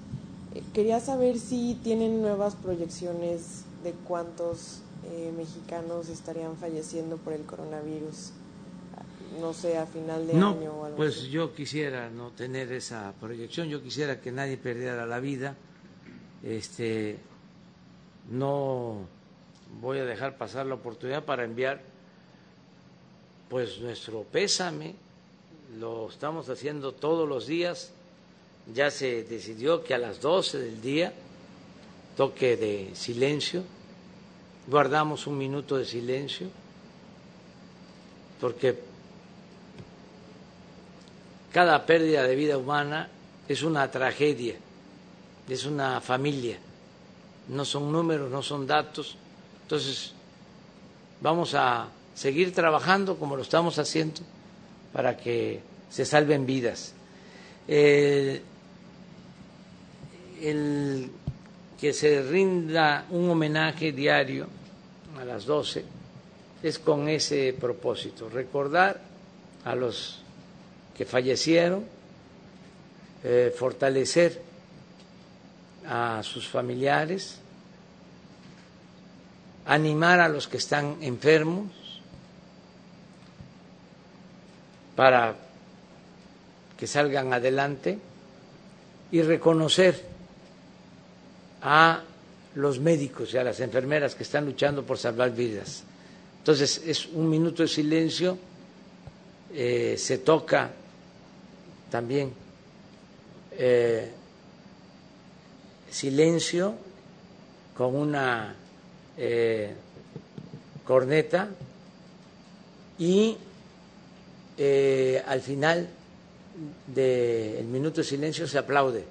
[0.53, 7.41] eh, quería saber si tienen nuevas proyecciones de cuántos eh, mexicanos estarían falleciendo por el
[7.43, 8.31] coronavirus,
[9.41, 11.29] no sé, a final de No, año o algo pues así.
[11.29, 15.55] yo quisiera no tener esa proyección, yo quisiera que nadie perdiera la vida,
[16.43, 17.17] este,
[18.31, 18.99] no
[19.81, 21.81] voy a dejar pasar la oportunidad para enviar
[23.49, 24.95] pues nuestro pésame,
[25.79, 27.91] lo estamos haciendo todos los días,
[28.73, 31.13] ya se decidió que a las 12 del día
[32.17, 33.63] toque de silencio,
[34.67, 36.47] guardamos un minuto de silencio,
[38.39, 38.79] porque
[41.51, 43.09] cada pérdida de vida humana
[43.47, 44.55] es una tragedia,
[45.47, 46.57] es una familia,
[47.49, 49.17] no son números, no son datos.
[49.63, 50.13] Entonces,
[51.21, 54.21] vamos a seguir trabajando como lo estamos haciendo
[54.91, 56.93] para que se salven vidas.
[57.67, 58.41] Eh,
[60.41, 61.09] el
[61.79, 64.47] que se rinda un homenaje diario
[65.19, 65.83] a las 12
[66.61, 69.01] es con ese propósito, recordar
[69.65, 70.19] a los
[70.95, 71.83] que fallecieron,
[73.23, 74.41] eh, fortalecer
[75.85, 77.39] a sus familiares,
[79.65, 81.71] animar a los que están enfermos
[84.95, 85.35] para
[86.77, 87.97] que salgan adelante
[89.11, 90.03] y reconocer
[91.61, 92.01] a
[92.55, 95.83] los médicos y a las enfermeras que están luchando por salvar vidas.
[96.39, 98.37] Entonces, es un minuto de silencio,
[99.53, 100.71] eh, se toca
[101.89, 102.33] también
[103.51, 104.11] eh,
[105.89, 106.75] silencio
[107.77, 108.55] con una
[109.17, 109.73] eh,
[110.85, 111.49] corneta
[112.97, 113.37] y
[114.57, 115.89] eh, al final
[116.87, 119.03] del minuto de silencio se aplaude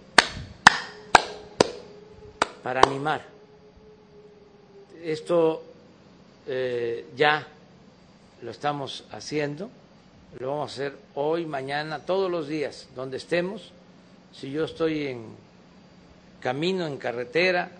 [2.62, 3.22] para animar.
[5.02, 5.62] Esto
[6.46, 7.46] eh, ya
[8.42, 9.68] lo estamos haciendo,
[10.38, 13.72] lo vamos a hacer hoy, mañana, todos los días, donde estemos.
[14.32, 15.26] Si yo estoy en
[16.40, 17.70] camino, en carretera,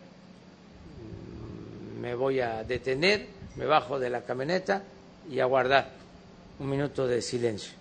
[2.02, 4.82] me voy a detener, me bajo de la camioneta
[5.30, 5.88] y a guardar
[6.58, 7.74] un minuto de silencio.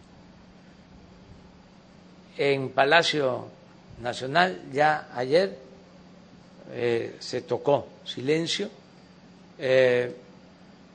[2.38, 3.48] En Palacio
[4.00, 5.58] Nacional ya ayer
[6.72, 8.70] eh, se tocó silencio
[9.58, 10.16] eh,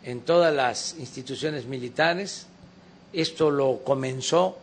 [0.05, 2.47] en todas las instituciones militares.
[3.13, 4.57] Esto lo comenzó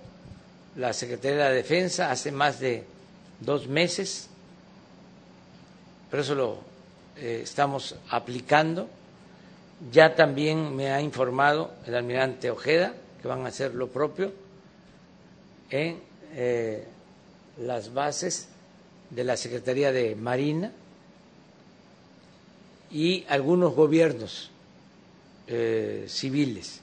[0.78, 2.86] la Secretaría de Defensa hace más de
[3.41, 4.30] dos meses,
[6.09, 6.73] pero eso lo
[7.18, 8.89] eh, estamos aplicando.
[9.91, 14.32] Ya también me ha informado el almirante Ojeda que van a hacer lo propio
[15.70, 15.99] en
[16.34, 16.88] eh,
[17.59, 18.47] las bases
[19.09, 20.72] de la Secretaría de Marina
[22.91, 24.49] y algunos gobiernos
[25.47, 26.82] eh, civiles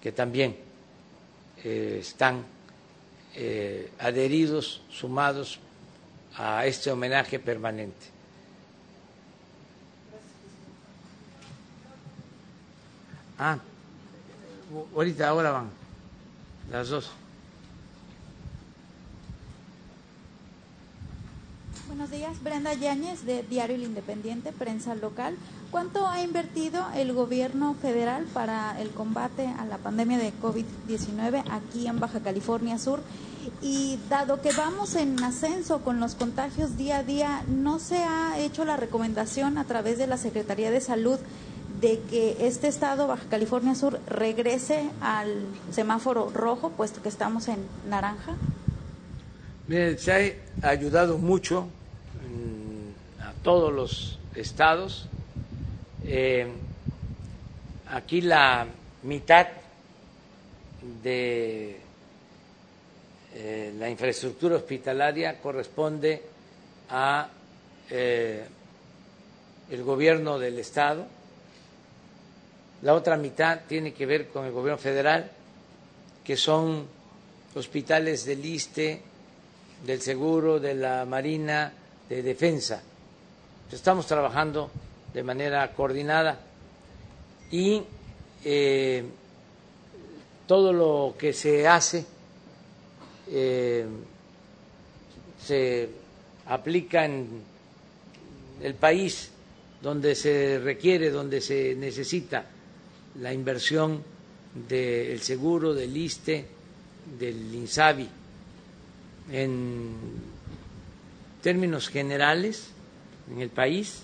[0.00, 0.56] que también
[1.64, 2.44] están
[4.00, 5.60] adheridos, sumados
[6.36, 8.11] a este homenaje permanente.
[13.44, 13.58] Ah,
[14.94, 15.68] ahorita, ahora van
[16.70, 17.10] las dos.
[21.88, 25.34] Buenos días, Brenda Yáñez de Diario El Independiente, prensa local.
[25.72, 31.88] ¿Cuánto ha invertido el gobierno federal para el combate a la pandemia de COVID-19 aquí
[31.88, 33.00] en Baja California Sur?
[33.60, 38.38] Y dado que vamos en ascenso con los contagios día a día, ¿no se ha
[38.38, 41.18] hecho la recomendación a través de la Secretaría de Salud
[41.82, 47.58] de que este estado, Baja California Sur, regrese al semáforo rojo, puesto que estamos en
[47.88, 48.36] naranja?
[49.66, 51.66] Miren, se ha ayudado mucho
[53.20, 55.08] a todos los estados.
[56.04, 56.46] Eh,
[57.88, 58.66] aquí la
[59.02, 59.48] mitad
[61.02, 61.80] de
[63.34, 66.22] eh, la infraestructura hospitalaria corresponde
[66.90, 67.28] a
[67.90, 68.44] eh,
[69.68, 71.21] el gobierno del estado.
[72.82, 75.30] La otra mitad tiene que ver con el gobierno federal,
[76.24, 76.84] que son
[77.54, 79.00] hospitales del ISTE,
[79.86, 81.72] del Seguro, de la Marina,
[82.08, 82.82] de Defensa.
[83.70, 84.70] Estamos trabajando
[85.14, 86.40] de manera coordinada
[87.52, 87.82] y
[88.44, 89.04] eh,
[90.48, 92.04] todo lo que se hace
[93.30, 93.86] eh,
[95.40, 95.88] se
[96.46, 97.42] aplica en
[98.60, 99.30] el país
[99.80, 102.44] donde se requiere, donde se necesita
[103.20, 104.02] la inversión
[104.68, 106.46] del seguro, del ISTE,
[107.18, 108.08] del INSABI.
[109.30, 109.90] En
[111.42, 112.68] términos generales,
[113.30, 114.02] en el país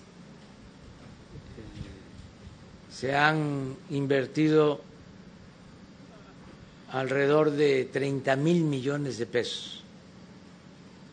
[2.92, 4.80] se han invertido
[6.90, 9.82] alrededor de 30 mil millones de pesos.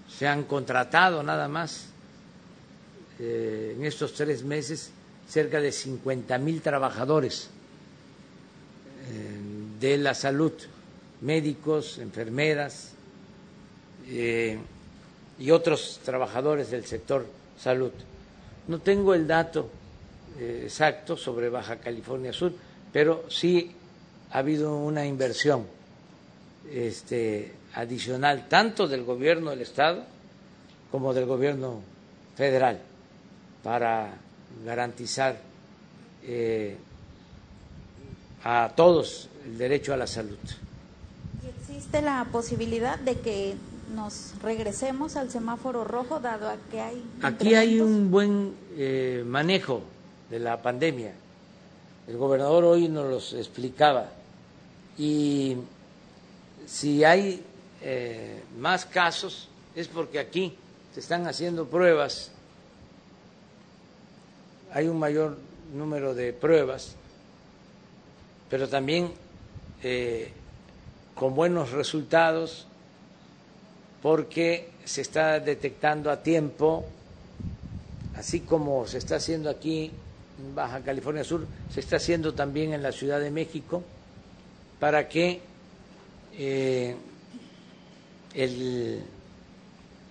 [0.09, 1.87] Se han contratado nada más
[3.19, 4.91] eh, en estos tres meses
[5.27, 7.49] cerca de 50 mil trabajadores
[9.79, 10.53] de la salud,
[11.21, 12.91] médicos, enfermeras
[14.07, 14.57] eh,
[15.39, 17.25] y otros trabajadores del sector
[17.59, 17.91] salud.
[18.67, 19.69] No tengo el dato
[20.39, 22.53] exacto sobre Baja California Sur,
[22.91, 23.71] pero sí
[24.31, 25.65] ha habido una inversión
[26.71, 30.03] este, adicional tanto del gobierno del Estado
[30.91, 31.81] como del gobierno
[32.35, 32.79] federal
[33.63, 34.13] para
[34.65, 35.37] garantizar
[36.23, 36.77] eh,
[38.45, 40.37] a todos el derecho a la salud.
[41.59, 43.55] ¿Existe la posibilidad de que
[43.93, 47.03] nos regresemos al semáforo rojo dado a que hay...
[47.21, 49.81] Aquí hay un buen eh, manejo
[50.29, 51.11] de la pandemia.
[52.07, 54.09] El gobernador hoy nos los explicaba.
[54.97, 55.57] Y
[56.65, 57.43] si hay
[57.81, 60.55] eh, más casos es porque aquí
[60.93, 62.31] se están haciendo pruebas
[64.75, 65.37] hay un mayor
[65.73, 66.95] número de pruebas,
[68.55, 69.11] pero también
[69.83, 70.31] eh,
[71.13, 72.65] con buenos resultados
[74.01, 76.85] porque se está detectando a tiempo,
[78.15, 79.91] así como se está haciendo aquí
[80.39, 83.83] en Baja California Sur, se está haciendo también en la Ciudad de México,
[84.79, 85.41] para que
[86.37, 86.95] eh,
[88.35, 89.03] el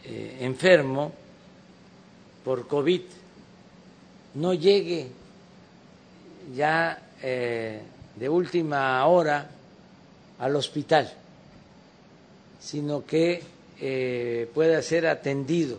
[0.04, 1.14] eh, enfermo
[2.44, 3.00] por COVID
[4.34, 5.08] no llegue
[6.54, 7.80] ya eh,
[8.16, 9.50] de última hora
[10.38, 11.12] al hospital,
[12.60, 13.42] sino que
[13.80, 15.78] eh, pueda ser atendido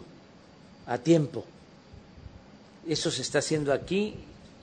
[0.87, 1.45] a tiempo.
[2.87, 4.15] Eso se está haciendo aquí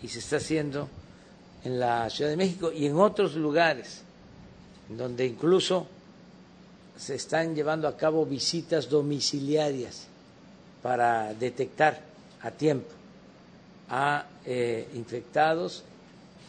[0.02, 0.88] y se está haciendo
[1.64, 4.02] en la Ciudad de México y en otros lugares,
[4.88, 5.86] donde incluso
[6.96, 10.06] se están llevando a cabo visitas domiciliarias
[10.82, 12.00] para detectar
[12.42, 12.90] a tiempo
[13.88, 15.84] a eh, infectados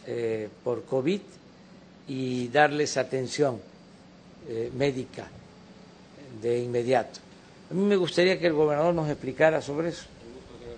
[0.06, 1.20] eh, por COVID
[2.08, 3.60] y darles atención
[4.48, 5.26] eh, médica
[6.42, 7.20] de inmediato.
[7.70, 10.06] A mí me gustaría que el gobernador nos explicara sobre eso.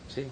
[0.08, 0.26] Sí.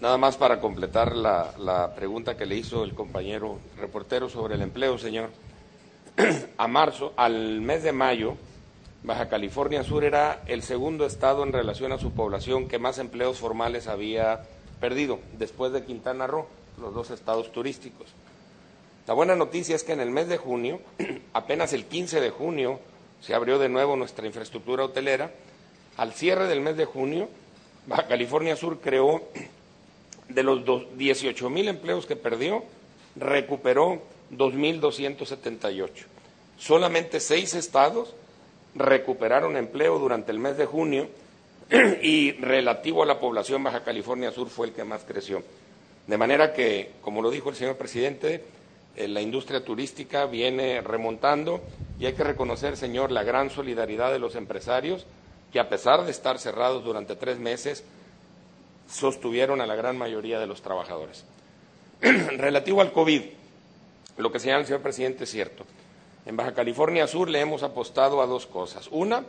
[0.00, 4.62] Nada más para completar la, la, pregunta que le hizo el compañero reportero sobre el
[4.62, 5.30] empleo, señor.
[6.58, 8.36] A marzo, al mes de mayo,
[9.06, 13.38] Baja California Sur era el segundo estado en relación a su población que más empleos
[13.38, 14.42] formales había
[14.80, 16.48] perdido, después de Quintana Roo,
[16.80, 18.08] los dos estados turísticos.
[19.06, 20.80] La buena noticia es que en el mes de junio,
[21.34, 22.80] apenas el 15 de junio,
[23.20, 25.30] se abrió de nuevo nuestra infraestructura hotelera.
[25.96, 27.28] Al cierre del mes de junio,
[27.86, 29.22] Baja California Sur creó
[30.28, 30.64] de los
[30.98, 32.64] 18 mil empleos que perdió,
[33.14, 34.02] recuperó
[34.32, 35.90] 2.278.
[36.58, 38.16] Solamente seis estados
[38.76, 41.08] recuperaron empleo durante el mes de junio
[42.02, 45.42] y relativo a la población Baja California Sur fue el que más creció.
[46.06, 48.44] De manera que, como lo dijo el señor presidente,
[48.94, 51.60] eh, la industria turística viene remontando
[51.98, 55.06] y hay que reconocer, señor, la gran solidaridad de los empresarios
[55.52, 57.84] que a pesar de estar cerrados durante tres meses,
[58.88, 61.24] sostuvieron a la gran mayoría de los trabajadores.
[62.00, 63.22] Relativo al COVID,
[64.18, 65.64] lo que señala el señor presidente es cierto.
[66.26, 68.88] En Baja California Sur le hemos apostado a dos cosas.
[68.90, 69.24] Una,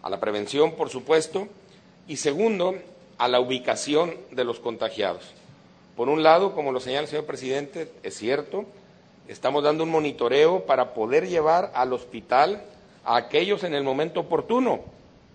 [0.00, 1.48] a la prevención, por supuesto,
[2.06, 2.76] y segundo,
[3.18, 5.24] a la ubicación de los contagiados.
[5.96, 8.64] Por un lado, como lo señala el señor presidente, es cierto,
[9.26, 12.62] estamos dando un monitoreo para poder llevar al hospital
[13.04, 14.80] a aquellos en el momento oportuno,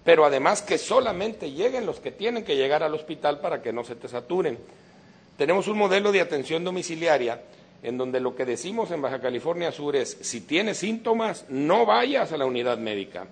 [0.06, 3.84] pero además que solamente lleguen los que tienen que llegar al hospital para que no
[3.84, 4.58] se te saturen.
[5.38, 7.42] Tenemos un modelo de atención domiciliaria
[7.86, 12.32] en donde lo que decimos en Baja California Sur es, si tienes síntomas, no vayas
[12.32, 13.28] a la unidad médica.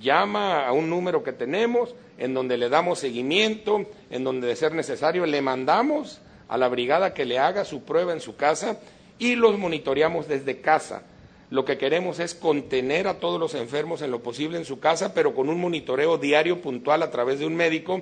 [0.00, 4.72] Llama a un número que tenemos, en donde le damos seguimiento, en donde de ser
[4.72, 8.80] necesario le mandamos a la brigada que le haga su prueba en su casa
[9.18, 11.02] y los monitoreamos desde casa.
[11.50, 15.12] Lo que queremos es contener a todos los enfermos en lo posible en su casa,
[15.12, 18.00] pero con un monitoreo diario puntual a través de un médico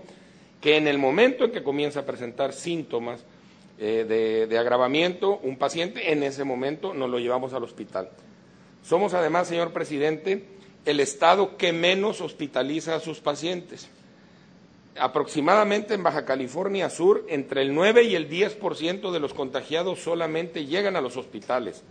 [0.60, 3.24] que en el momento en que comienza a presentar síntomas,
[3.78, 8.09] eh, de, agravamiento un paciente, en ese momento nos lo llevamos al hospital.
[8.82, 10.44] Somos además, señor presidente,
[10.86, 13.89] el Estado que menos hospitaliza a sus pacientes.
[14.98, 20.65] aproximadamente en Baja California Sur, entre el 9 y el 10% de los contagiados solamente
[20.65, 21.82] llegan a los hospitales,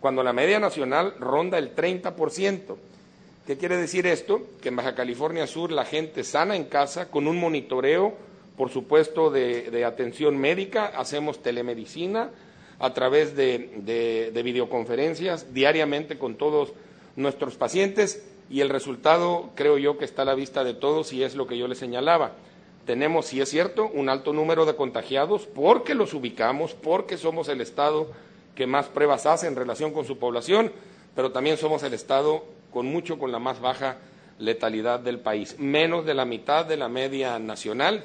[0.00, 2.76] cuando la media nacional ronda el 30%.
[3.46, 4.40] ¿Qué quiere decir esto?
[4.62, 8.16] Que en Baja California Sur la gente sana en casa, con un monitoreo,
[8.56, 12.30] por supuesto, de, atención médica, hacemos telemedicina
[12.78, 16.72] a través de, de, de videoconferencias diariamente con todos
[17.16, 21.22] nuestros pacientes y el resultado creo yo que está a la vista de todos y
[21.22, 22.32] es lo que yo les señalaba.
[22.86, 27.60] Tenemos, si es cierto, un alto número de contagiados porque los ubicamos, porque somos el
[27.60, 28.12] Estado
[28.54, 30.72] que más pruebas hace en relación con su población,
[31.14, 33.98] pero también somos el Estado con mucho, con la más baja
[34.38, 38.04] letalidad del país, menos de la mitad de la media nacional.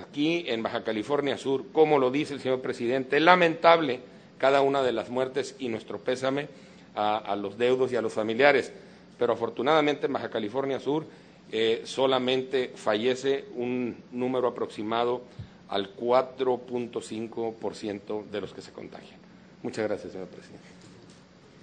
[0.00, 4.00] Aquí en Baja California Sur, como lo dice el señor presidente, lamentable
[4.38, 6.48] cada una de las muertes y nuestro pésame
[6.94, 8.72] a, los deudos y a los familiares
[9.18, 11.06] pero afortunadamente en Baja California Sur
[11.52, 15.22] eh, solamente fallece un número aproximado
[15.68, 19.20] al 4.5% de los que se contagian.
[19.62, 20.73] Muchas gracias, señor presidente.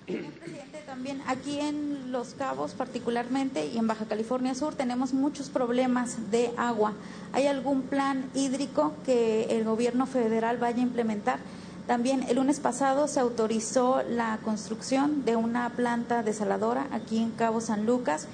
[0.07, 5.49] Señor presidente, también aquí en Los Cabos particularmente y en Baja California Sur tenemos muchos
[5.49, 6.94] problemas de agua.
[7.34, 11.40] ¿Hay algún plan hídrico que el gobierno federal vaya a implementar?
[11.88, 17.61] También el lunes pasado se autorizó la construcción de una planta desaladora aquí en Cabo
[17.61, 18.28] San Lucas.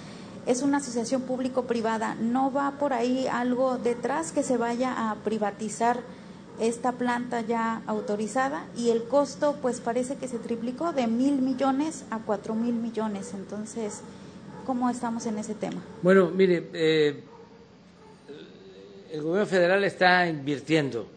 [0.45, 2.15] Es una asociación público-privada.
[2.15, 5.99] ¿No va por ahí algo detrás que se vaya a privatizar
[6.60, 8.66] esta planta ya autorizada?
[8.76, 13.34] Y el costo, pues parece que se triplicó de mil millones a cuatro mil millones.
[13.34, 14.02] Entonces,
[14.66, 15.82] ¿cómo estamos en ese tema?
[16.02, 17.24] Bueno, mire, eh,
[19.12, 21.08] el gobierno federal está invirtiendo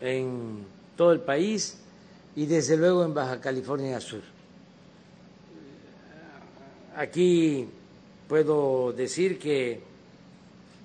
[0.00, 0.64] en
[0.96, 1.78] todo el país
[2.34, 4.22] y desde luego en Baja California Sur.
[6.96, 7.68] Aquí
[8.28, 9.80] puedo decir que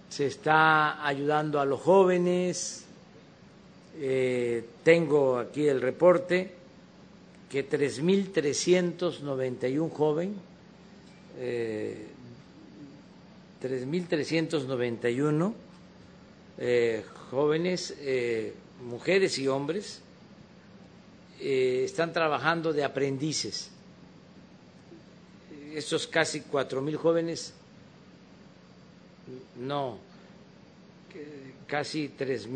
[0.10, 2.86] se está ayudando a los jóvenes.
[4.00, 6.50] Eh, tengo aquí el reporte
[7.50, 10.38] que 3.391 jóvenes,
[11.38, 12.08] eh,
[13.62, 15.54] 3.391
[16.64, 18.54] eh, jóvenes eh,
[18.84, 20.02] mujeres y hombres,
[21.40, 23.72] eh, están trabajando de aprendices.
[25.74, 27.54] Estos casi cuatro mil jóvenes,
[29.58, 29.98] no,
[31.66, 32.48] casi tres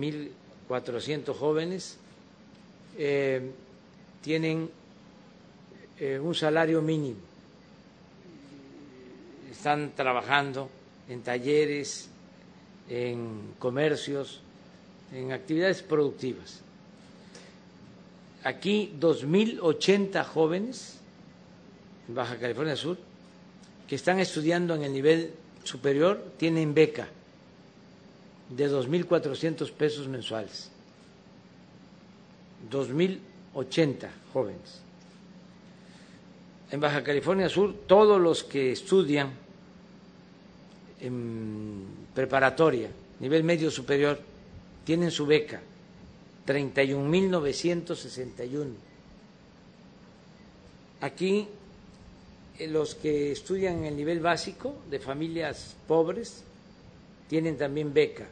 [0.65, 1.97] mil cuatrocientos jóvenes
[2.97, 3.51] eh,
[4.21, 4.69] tienen
[5.99, 7.19] eh, un salario mínimo.
[9.51, 10.69] Están trabajando
[11.07, 12.09] en talleres,
[12.89, 14.41] en comercios,
[15.13, 16.61] en actividades productivas.
[18.43, 20.97] Aquí 2.080 jóvenes
[22.07, 22.97] en Baja California Sur
[23.87, 25.31] que están estudiando en el nivel
[25.63, 27.07] superior tienen beca
[28.49, 30.69] de 2.400 pesos mensuales.
[32.71, 34.81] 2.080 jóvenes.
[36.71, 39.31] En Baja California Sur, todos los que estudian
[40.99, 42.89] en preparatoria,
[43.19, 44.19] nivel medio superior,
[44.83, 45.61] tienen su beca,
[46.47, 48.67] 31.961.
[51.01, 51.47] Aquí
[52.57, 56.43] eh, los que estudian en el nivel básico de familias pobres
[57.27, 58.27] tienen también beca,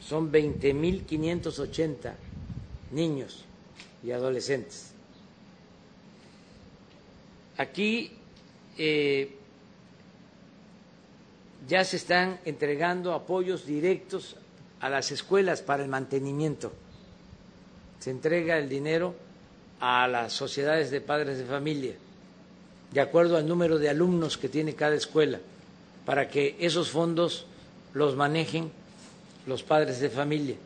[0.00, 2.12] son 20.580
[2.92, 3.44] niños
[4.02, 4.92] y adolescentes.
[7.56, 8.12] Aquí
[8.76, 9.34] eh,
[11.66, 14.36] ya se están entregando apoyos directos
[14.80, 16.72] a las escuelas para el mantenimiento.
[17.98, 19.16] Se entrega el dinero
[19.80, 21.94] a las sociedades de padres de familia,
[22.92, 25.40] de acuerdo al número de alumnos que tiene cada escuela,
[26.06, 27.46] para que esos fondos
[27.94, 28.70] los manejen
[29.46, 30.56] los padres de familia.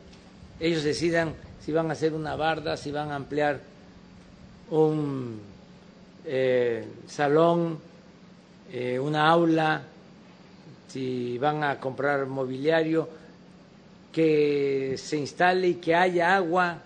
[0.59, 1.35] Ellos decidan
[1.65, 3.61] si van a hacer una barda, si van a ampliar
[4.70, 5.40] un
[6.24, 7.78] eh, salón,
[8.73, 9.82] eh, una aula,
[10.89, 13.09] si van a comprar mobiliario
[14.12, 16.78] que se instale y que haya agua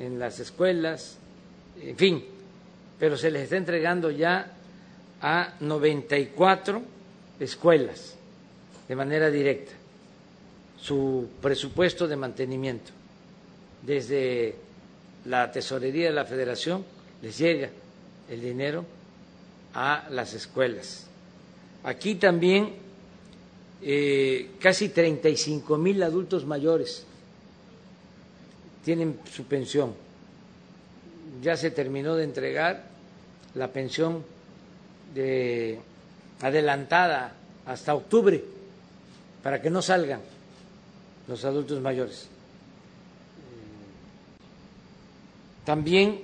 [0.00, 1.18] en las escuelas,
[1.80, 2.24] en fin,
[2.98, 4.52] pero se les está entregando ya
[5.20, 6.82] a 94
[7.40, 8.16] escuelas
[8.88, 9.72] de manera directa
[10.80, 12.92] su presupuesto de mantenimiento.
[13.82, 14.54] Desde
[15.24, 16.84] la tesorería de la federación
[17.22, 17.70] les llega
[18.28, 18.84] el dinero
[19.72, 21.06] a las escuelas.
[21.84, 22.74] Aquí también
[23.82, 27.06] eh, casi 35 mil adultos mayores
[28.84, 29.94] tienen su pensión.
[31.42, 32.84] Ya se terminó de entregar
[33.54, 34.22] la pensión
[35.14, 35.78] de
[36.42, 37.34] adelantada
[37.64, 38.53] hasta octubre
[39.44, 40.20] para que no salgan
[41.28, 42.28] los adultos mayores.
[45.66, 46.22] También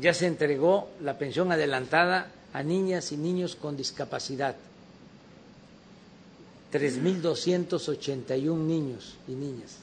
[0.00, 4.56] ya se entregó la pensión adelantada a niñas y niños con discapacidad.
[6.72, 9.76] 3.281 niños y niñas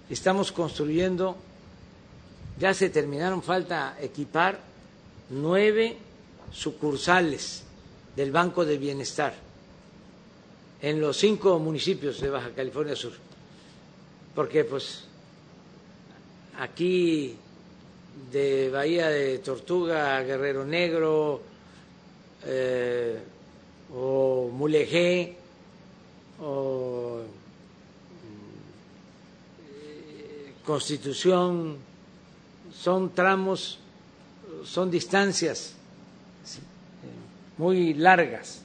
[0.09, 1.35] estamos construyendo,
[2.61, 4.61] ya se terminaron, falta equipar
[5.31, 5.97] nueve
[6.53, 7.65] sucursales
[8.15, 9.35] del Banco del Bienestar
[10.81, 13.15] en los cinco municipios de Baja California Sur,
[14.37, 15.11] porque pues
[16.59, 17.37] aquí
[18.31, 21.43] de Bahía de Tortuga, Guerrero Negro
[22.45, 23.19] eh,
[23.95, 25.37] o Mulegé
[26.41, 27.21] o
[29.69, 31.77] eh, Constitución,
[32.73, 33.79] son tramos,
[34.65, 35.75] son distancias
[37.59, 38.63] muy largas.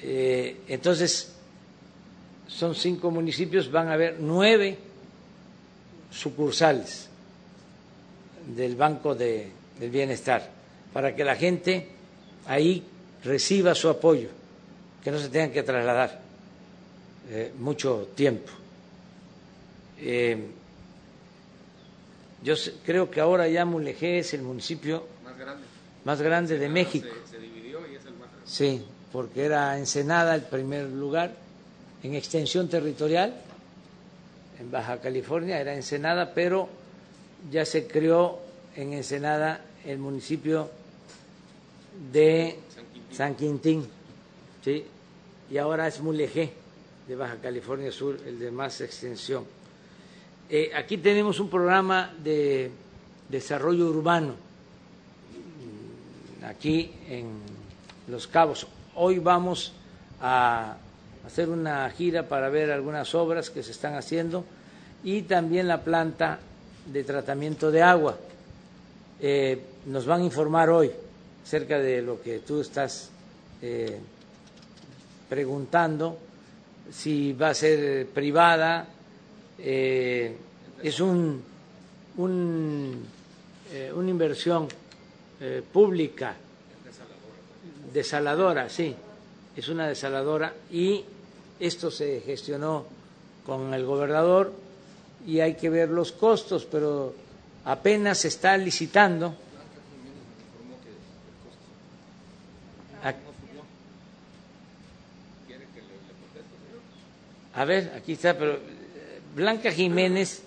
[0.00, 1.32] Eh, entonces,
[2.48, 4.78] son cinco municipios, van a haber nueve
[6.10, 7.08] sucursales
[8.54, 10.50] del Banco de, del Bienestar,
[10.92, 11.88] para que la gente
[12.46, 12.82] ahí
[13.24, 14.28] reciba su apoyo,
[15.02, 16.20] que no se tengan que trasladar
[17.28, 18.50] eh, mucho tiempo.
[19.98, 20.46] Eh,
[22.42, 22.54] yo
[22.84, 25.64] creo que ahora ya Mulegé es el municipio Más grande.
[26.04, 27.08] más grande de México.
[27.28, 28.44] Se, dividió y es el más grande.
[28.44, 31.34] Sí, porque era Ensenada el primer lugar
[32.02, 33.34] en extensión territorial.
[34.58, 36.68] En Baja California era Ensenada, pero
[37.50, 38.40] ya se creó
[38.74, 40.70] en Ensenada el municipio
[42.12, 42.58] de
[43.12, 43.86] San Quintín,
[44.64, 44.84] ¿sí?
[45.50, 46.52] y ahora es Mulegé
[47.06, 49.44] de Baja California Sur, el de más extensión.
[50.48, 52.70] Eh, aquí tenemos un programa de
[53.28, 54.34] desarrollo urbano
[56.46, 57.26] aquí en
[58.08, 58.66] Los Cabos.
[58.94, 59.72] Hoy vamos
[60.20, 60.76] a
[61.26, 64.44] hacer una gira para ver algunas obras que se están haciendo
[65.02, 66.38] y también la planta
[66.86, 68.16] de tratamiento de agua.
[69.20, 70.90] Eh, nos van a informar hoy
[71.44, 73.10] acerca de lo que tú estás
[73.60, 73.98] eh,
[75.28, 76.16] preguntando,
[76.92, 78.86] si va a ser privada,
[79.58, 80.36] eh,
[80.80, 81.42] es un,
[82.18, 83.04] un,
[83.94, 84.68] una inversión
[85.72, 86.34] pública,
[87.92, 88.94] desaladora, sí,
[89.56, 91.04] es una desaladora y
[91.60, 92.84] esto se gestionó
[93.44, 94.52] con el gobernador
[95.26, 97.14] y hay que ver los costos, pero
[97.64, 99.34] apenas se está licitando.
[103.02, 103.14] A-
[107.54, 108.58] A ver, aquí está, pero eh,
[109.34, 110.42] Blanca Jiménez,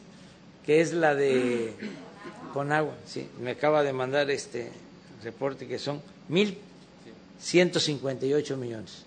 [0.66, 1.74] que es la de
[2.54, 4.70] Conagua, sí, me acaba de mandar este
[5.24, 9.06] reporte que son 1.158 millones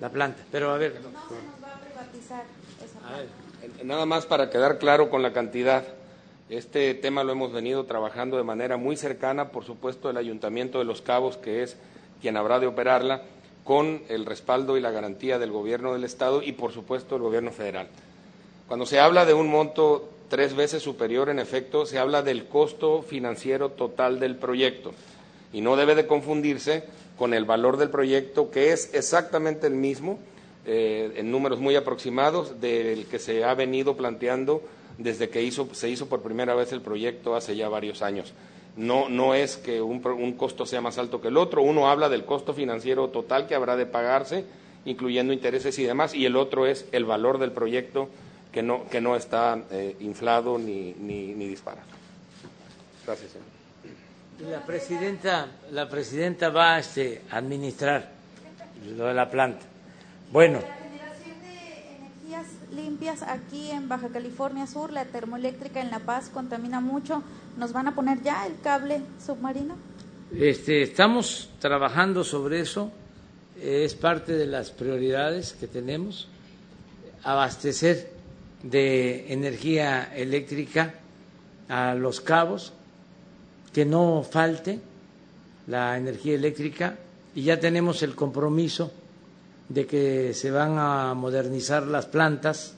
[0.00, 0.42] la planta.
[0.50, 2.44] Pero a ver, No se nos va a privatizar
[2.84, 3.28] esa a ver,
[3.62, 5.84] Eh, Nada más para quedar claro con la cantidad.
[6.48, 10.84] Este tema lo hemos venido trabajando de manera muy cercana, por supuesto, el Ayuntamiento de
[10.84, 11.76] Los Cabos, que es
[12.22, 13.22] quien habrá de operarla,
[13.64, 17.50] con el respaldo y la garantía del Gobierno del Estado y, por supuesto, el Gobierno
[17.50, 17.88] federal.
[18.66, 23.02] Cuando se habla de un monto tres veces superior, en efecto, se habla del costo
[23.02, 24.94] financiero total del proyecto
[25.52, 26.84] y no debe de confundirse
[27.16, 30.18] con el valor del proyecto, que es exactamente el mismo,
[30.66, 34.62] eh, en números muy aproximados, del que se ha venido planteando
[34.98, 38.32] desde que se hizo por primera vez el proyecto hace ya varios años.
[38.76, 42.08] No, no es que un, un costo sea más alto que el otro, uno habla
[42.08, 44.44] del costo financiero total que habrá de pagarse,
[44.84, 48.08] incluyendo intereses y demás, y el otro es el valor del proyecto
[48.52, 51.86] que no, que no está eh, inflado ni, ni, ni disparado.
[53.04, 53.57] Gracias, señor.
[54.40, 58.08] La presidenta, la presidenta va este, a administrar
[58.96, 59.66] lo de la planta.
[60.30, 65.98] Bueno, La generación de energías limpias aquí en Baja California Sur, la termoeléctrica en La
[66.00, 67.22] Paz contamina mucho.
[67.56, 69.76] ¿Nos van a poner ya el cable submarino?
[70.32, 72.92] Este, estamos trabajando sobre eso,
[73.60, 76.28] es parte de las prioridades que tenemos,
[77.24, 78.12] abastecer
[78.62, 80.94] de energía eléctrica
[81.68, 82.72] a los cabos,
[83.78, 84.76] que no falte
[85.68, 86.96] la energía eléctrica
[87.32, 88.90] y ya tenemos el compromiso
[89.68, 92.74] de que se van a modernizar las plantas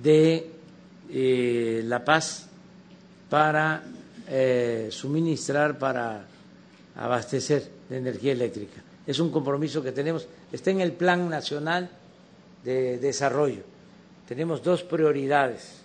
[0.00, 0.52] de
[1.10, 2.46] eh, La Paz
[3.28, 3.82] para
[4.28, 6.26] eh, suministrar, para
[6.94, 8.80] abastecer de energía eléctrica.
[9.04, 11.90] Es un compromiso que tenemos, está en el Plan Nacional
[12.62, 13.64] de Desarrollo.
[14.28, 15.81] Tenemos dos prioridades.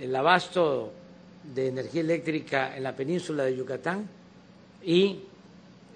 [0.00, 0.92] El abasto
[1.54, 4.08] de energía eléctrica en la península de Yucatán
[4.84, 5.20] y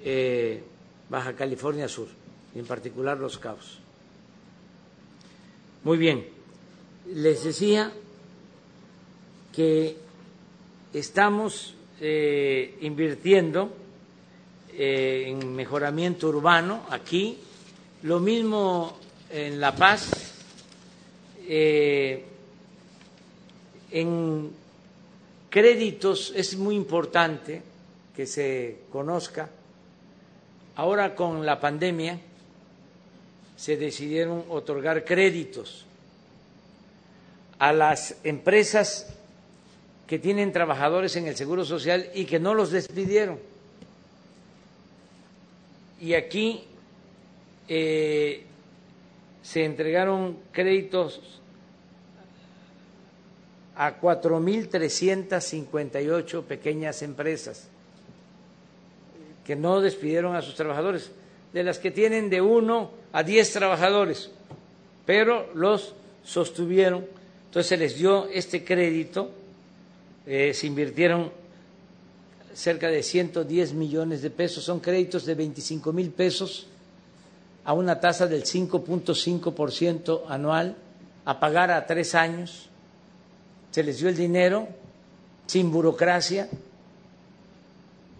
[0.04, 0.62] eh,
[1.08, 2.08] Baja California Sur,
[2.54, 3.78] en particular Los Cabos.
[5.84, 6.26] Muy bien,
[7.14, 7.92] les decía
[9.54, 9.96] que
[10.92, 13.72] estamos eh, invirtiendo
[14.74, 17.38] eh, en mejoramiento urbano aquí,
[18.02, 18.98] lo mismo
[19.30, 20.10] en La Paz,
[23.92, 24.50] en
[25.50, 27.62] créditos es muy importante
[28.16, 29.48] que se conozca.
[30.76, 32.18] Ahora con la pandemia
[33.56, 35.84] se decidieron otorgar créditos
[37.58, 39.14] a las empresas
[40.06, 43.38] que tienen trabajadores en el Seguro Social y que no los despidieron.
[46.00, 46.64] Y aquí
[47.68, 48.44] eh,
[49.42, 51.41] se entregaron créditos
[53.76, 57.68] a 4.358 pequeñas empresas
[59.44, 61.10] que no despidieron a sus trabajadores,
[61.52, 64.30] de las que tienen de uno a diez trabajadores,
[65.04, 65.94] pero los
[66.24, 67.04] sostuvieron.
[67.46, 69.30] Entonces se les dio este crédito,
[70.26, 71.30] eh, se invirtieron
[72.54, 76.66] cerca de 110 millones de pesos, son créditos de 25 mil pesos
[77.64, 80.76] a una tasa del 5.5% anual,
[81.24, 82.68] a pagar a tres años.
[83.72, 84.68] Se les dio el dinero
[85.46, 86.48] sin burocracia,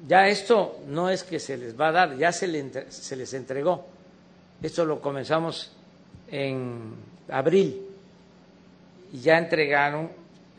[0.06, 3.86] ya esto no es que se les va a dar, ya se, les entregó.
[4.60, 5.72] Esto lo comenzamos
[6.30, 6.94] en
[7.28, 7.82] abril
[9.12, 10.10] y ya entregaron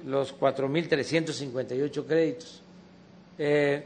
[0.06, 2.62] los 4.358 créditos.
[3.38, 3.84] Eh,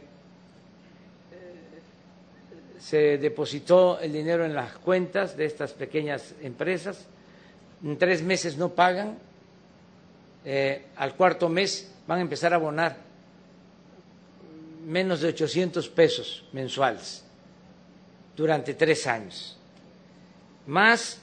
[2.79, 7.05] se depositó el dinero en las cuentas de estas pequeñas empresas.
[7.84, 9.17] En tres meses no pagan.
[10.49, 12.95] Eh, al cuarto mes van a empezar a abonar
[14.86, 17.22] menos de 800 pesos mensuales
[18.34, 19.57] durante tres años,
[20.65, 21.19] más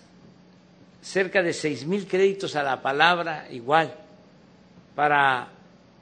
[1.01, 3.95] cerca de seis mil créditos a la palabra igual
[4.95, 5.49] para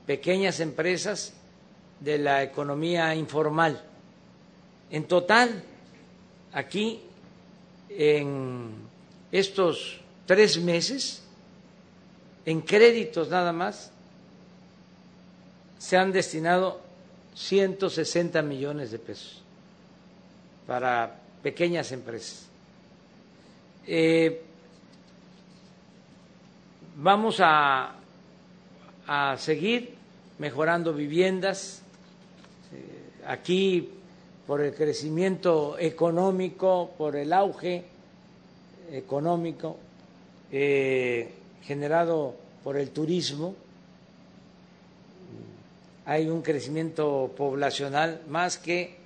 [0.05, 1.33] pequeñas empresas
[2.01, 3.81] de la economía informal.
[4.91, 5.63] En total,
[6.53, 7.01] aquí,
[7.89, 8.73] en
[9.31, 11.22] estos tres meses,
[12.45, 13.91] en créditos nada más,
[15.79, 16.81] se han destinado
[17.35, 19.43] 160 millones de pesos
[20.67, 22.47] para pequeñas empresas.
[23.87, 24.43] Eh,
[26.97, 27.97] vamos a,
[29.07, 29.95] a, seguir
[30.39, 31.83] mejorando viviendas.
[32.73, 33.91] Eh, aquí,
[34.47, 37.85] por el crecimiento económico, por el auge
[38.91, 39.79] económico
[40.51, 41.33] eh,
[41.65, 42.35] generado
[42.65, 43.55] por el turismo,
[46.05, 48.97] hay un crecimiento poblacional más que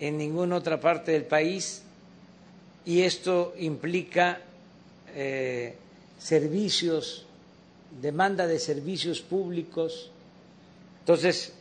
[0.00, 1.82] en ninguna otra parte del país
[2.84, 4.40] y esto implica
[5.14, 5.76] eh,
[6.18, 7.26] servicios,
[8.00, 10.10] demanda de servicios públicos.
[11.00, 11.52] Entonces,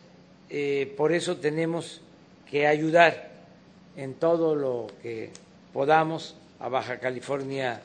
[0.49, 2.01] eh, por eso tenemos
[2.49, 3.29] que ayudar
[3.95, 5.29] en todo lo que
[5.73, 7.81] podamos a Baja California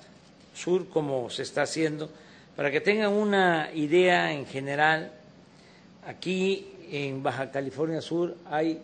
[0.54, 2.08] Sur, como se está haciendo,
[2.56, 5.12] para que tengan una idea en general.
[6.06, 8.80] Aquí en Baja California Sur hay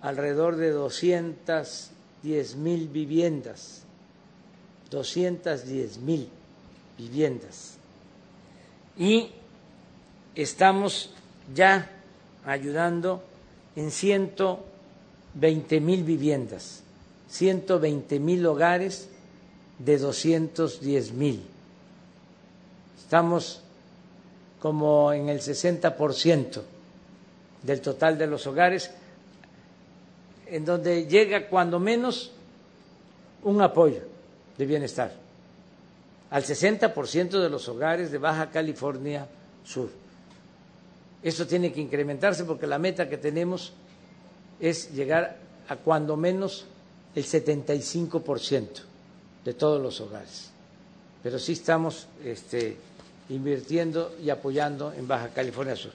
[0.00, 3.82] alrededor de 210 mil viviendas,
[4.90, 6.28] 210 mil
[6.96, 7.74] viviendas.
[8.96, 9.30] Y
[10.36, 11.10] estamos
[11.54, 11.90] ya
[12.44, 13.24] ayudando
[13.74, 16.82] en 120 mil viviendas,
[17.28, 19.08] 120 mil hogares
[19.78, 21.42] de 210 mil.
[23.10, 23.60] Estamos
[24.60, 26.62] como en el 60 por ciento
[27.60, 28.92] del total de los hogares,
[30.46, 32.30] en donde llega cuando menos
[33.42, 34.02] un apoyo
[34.56, 35.12] de bienestar
[36.30, 39.26] al 60% de los hogares de Baja California
[39.64, 39.90] Sur.
[41.20, 43.72] Esto tiene que incrementarse porque la meta que tenemos
[44.60, 45.36] es llegar
[45.68, 46.64] a cuando menos
[47.16, 48.68] el 75%
[49.44, 50.50] de todos los hogares.
[51.24, 52.76] Pero sí estamos este,
[53.30, 55.92] invirtiendo y apoyando en Baja California Sur.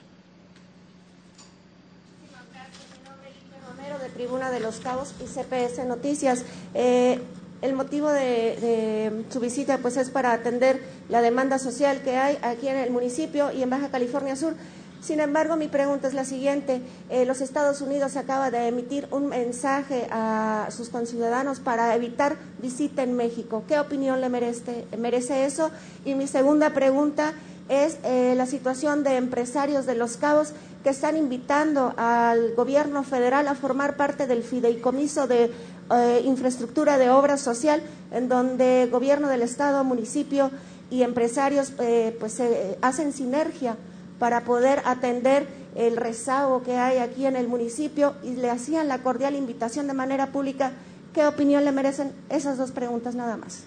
[4.02, 6.44] De Tribuna de los Cabos y CPS Noticias.
[6.74, 7.20] Eh,
[7.62, 12.38] el motivo de, de, su visita pues es para atender la demanda social que hay
[12.42, 14.54] aquí en el municipio y en Baja California Sur.
[15.00, 16.80] Sin embargo, mi pregunta es la siguiente.
[17.10, 23.02] Eh, los Estados Unidos acaba de emitir un mensaje a sus conciudadanos para evitar visita
[23.02, 23.62] en México.
[23.68, 25.70] ¿Qué opinión le merece, merece eso?
[26.04, 27.34] Y mi segunda pregunta
[27.68, 30.52] es eh, la situación de empresarios de Los Cabos
[30.82, 35.50] que están invitando al gobierno federal a formar parte del fideicomiso de
[35.90, 37.82] eh, infraestructura de obra social,
[38.12, 40.50] en donde gobierno del Estado, municipio
[40.90, 41.72] y empresarios
[42.20, 42.40] pues
[42.80, 43.76] hacen sinergia
[44.18, 48.98] para poder atender el rezago que hay aquí en el municipio y le hacían la
[48.98, 50.72] cordial invitación de manera pública.
[51.14, 53.64] ¿Qué opinión le merecen esas dos preguntas nada más?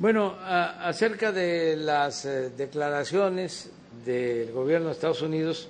[0.00, 3.70] Bueno, acerca de las eh, declaraciones
[4.04, 5.68] del gobierno de Estados Unidos,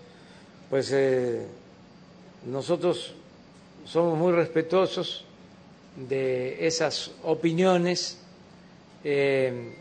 [0.70, 1.46] pues eh,
[2.46, 3.14] nosotros
[3.84, 5.24] somos muy respetuosos
[5.96, 8.18] de esas opiniones.
[9.04, 9.76] Eh,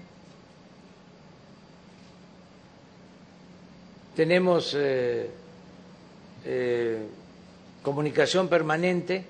[4.15, 5.29] tenemos eh,
[6.45, 7.05] eh,
[7.81, 9.23] comunicación permanente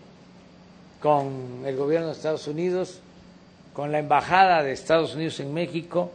[1.01, 2.99] con el gobierno de Estados Unidos,
[3.73, 6.11] con la embajada de Estados Unidos en México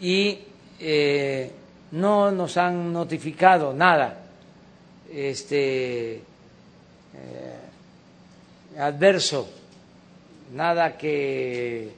[0.00, 0.40] y
[0.80, 1.50] eh,
[1.92, 4.20] no nos han notificado nada.
[5.12, 6.22] Este
[8.78, 9.48] adverso,
[10.52, 11.92] nada que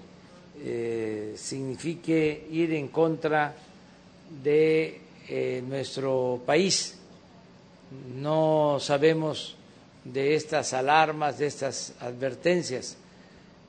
[1.37, 3.55] signifique ir en contra
[4.43, 6.97] de eh, nuestro país.
[8.15, 9.57] No sabemos
[10.05, 12.97] de estas alarmas, de estas advertencias.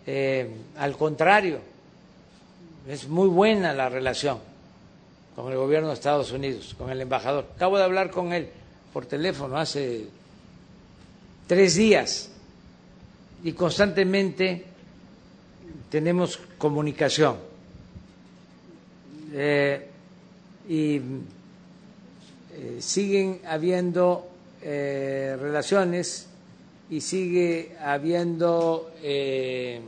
[0.05, 1.59] Eh, al contrario,
[2.87, 4.39] es muy buena la relación
[5.35, 7.47] con el gobierno de Estados Unidos, con el embajador.
[7.55, 8.49] Acabo de hablar con él
[8.93, 10.07] por teléfono hace
[11.45, 12.31] tres días
[13.43, 14.65] y constantemente
[15.89, 17.37] tenemos comunicación.
[19.33, 19.87] Eh,
[20.69, 21.01] y
[22.59, 24.27] eh, siguen habiendo
[24.63, 26.27] eh, relaciones
[26.89, 29.79] y sigue habiendo eh,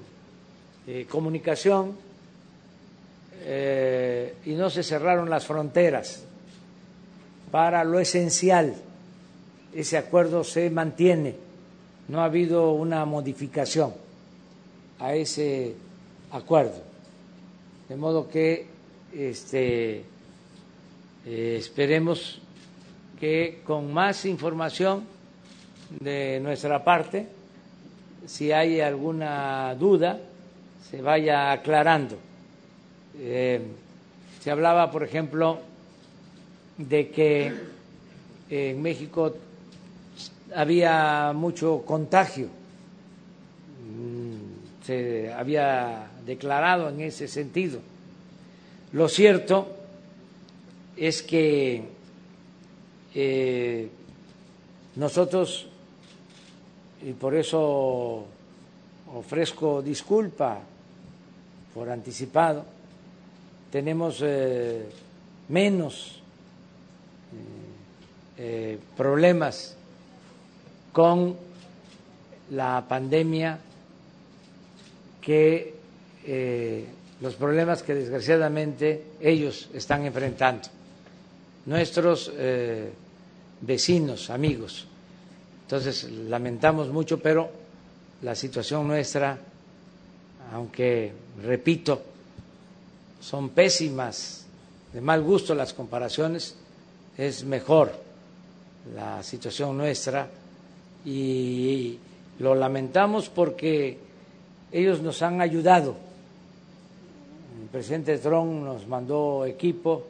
[1.09, 1.97] comunicación
[4.45, 6.23] y no se cerraron las fronteras
[7.51, 8.75] para lo esencial.
[9.73, 11.35] Ese acuerdo se mantiene,
[12.07, 13.93] no ha habido una modificación
[14.99, 15.73] a ese
[16.31, 16.81] acuerdo.
[17.87, 18.67] De modo que
[19.13, 20.03] este,
[21.25, 22.41] esperemos
[23.19, 25.03] que con más información
[25.99, 27.27] de nuestra parte,
[28.25, 30.19] si hay alguna duda,
[30.89, 32.17] se vaya aclarando.
[33.17, 33.61] Eh,
[34.39, 35.59] se hablaba, por ejemplo,
[36.77, 37.53] de que
[38.49, 39.35] en México
[40.55, 47.81] había mucho contagio, mm, se había declarado en ese sentido.
[48.93, 49.67] Lo cierto
[50.95, 51.98] es que
[53.13, 53.89] eh,
[54.95, 55.67] nosotros,
[57.01, 58.25] y por eso
[59.15, 60.59] ofrezco disculpa
[61.73, 62.65] por anticipado,
[63.71, 64.89] tenemos eh,
[65.47, 66.19] menos
[68.37, 69.75] eh, problemas
[70.91, 71.35] con
[72.51, 73.59] la pandemia
[75.21, 75.77] que
[77.21, 80.69] los problemas que desgraciadamente ellos están enfrentando
[81.65, 82.91] nuestros eh,
[83.61, 84.85] vecinos, amigos.
[85.63, 87.49] Entonces, lamentamos mucho, pero
[88.21, 89.37] la situación nuestra,
[90.51, 91.11] aunque,
[91.43, 92.01] repito,
[93.21, 94.45] son pésimas,
[94.93, 96.55] de mal gusto las comparaciones,
[97.17, 97.91] es mejor
[98.95, 100.27] la situación nuestra
[101.05, 101.97] y
[102.39, 103.97] lo lamentamos porque
[104.71, 105.95] ellos nos han ayudado.
[107.61, 110.05] El presidente Trump nos mandó equipo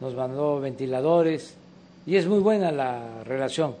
[0.00, 1.54] nos mandó ventiladores
[2.06, 3.74] y es muy buena la relación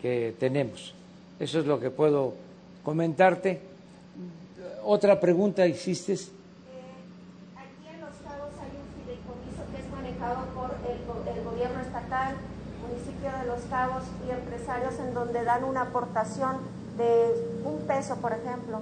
[0.00, 0.94] que tenemos.
[1.38, 2.34] Eso es lo que puedo
[2.82, 3.60] comentarte.
[4.84, 6.12] Otra pregunta hiciste.
[6.12, 6.18] Eh,
[7.56, 12.36] aquí en Los Cabos hay un fideicomiso que es manejado por el, gobierno estatal,
[12.88, 16.58] municipio de Los Cabos y empresarios en donde dan una aportación
[16.96, 17.34] de
[17.64, 18.80] un peso, por ejemplo,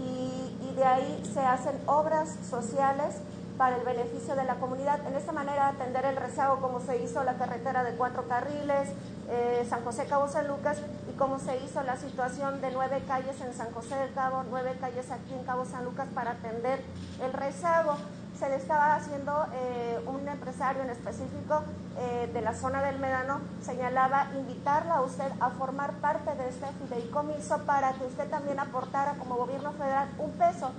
[0.00, 3.16] y de ahí se hacen obras sociales
[3.56, 5.06] para el beneficio de la comunidad.
[5.06, 8.88] En esta manera atender el rezago como se hizo la carretera de cuatro carriles,
[9.28, 13.40] eh, San José Cabo San Lucas y como se hizo la situación de nueve calles
[13.40, 16.82] en San José del Cabo, nueve calles aquí en Cabo San Lucas para atender
[17.22, 17.96] el rezago.
[18.38, 21.62] Se le estaba haciendo eh, un empresario en específico
[21.98, 26.66] eh, de la zona del Medano, señalaba invitarla a usted a formar parte de este
[26.80, 30.72] fideicomiso para que usted también aportara como gobierno federal un peso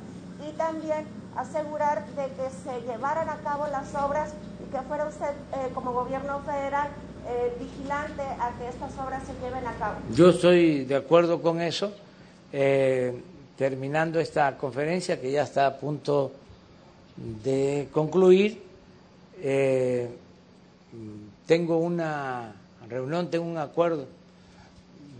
[0.48, 1.06] y también
[1.36, 4.34] asegurar de que se llevaran a cabo las obras
[4.65, 6.90] y que fuera usted eh, como gobierno federal
[7.28, 9.95] eh, vigilante a que estas obras se lleven a cabo.
[10.14, 11.94] Yo estoy de acuerdo con eso.
[12.52, 13.22] Eh,
[13.57, 16.32] terminando esta conferencia, que ya está a punto
[17.15, 18.61] de concluir,
[21.45, 22.53] tengo una
[22.90, 24.07] reunión, tengo un acuerdo.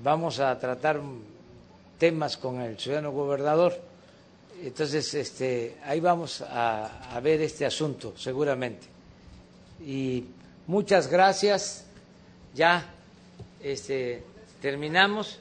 [0.04, 1.00] Vamos a tratar
[2.00, 3.74] temas con el ciudadano gobernador.
[4.65, 8.88] Entonces, este, ahí vamos a, ver este asunto, seguramente.
[9.85, 10.23] Y
[10.68, 11.84] muchas gracias.
[12.56, 12.90] Ya
[13.61, 14.23] este,
[14.61, 15.38] terminamos.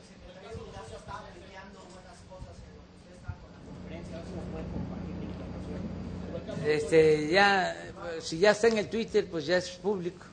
[6.66, 7.76] Este, ya,
[8.20, 10.26] si ya está en el Twitter, pues ya es público.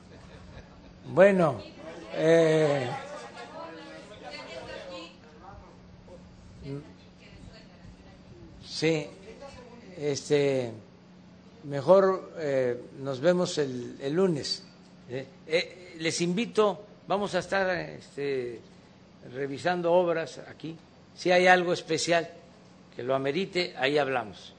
[1.06, 1.62] Bueno,
[2.14, 2.90] eh,
[8.80, 9.06] sí,
[9.98, 10.72] este,
[11.64, 14.64] mejor eh, nos vemos el, el lunes.
[15.10, 18.58] Eh, eh, les invito, vamos a estar este,
[19.34, 20.76] revisando obras aquí.
[21.14, 22.30] Si hay algo especial
[22.96, 24.54] que lo amerite, ahí hablamos.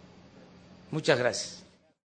[0.91, 1.60] Muchas gracias.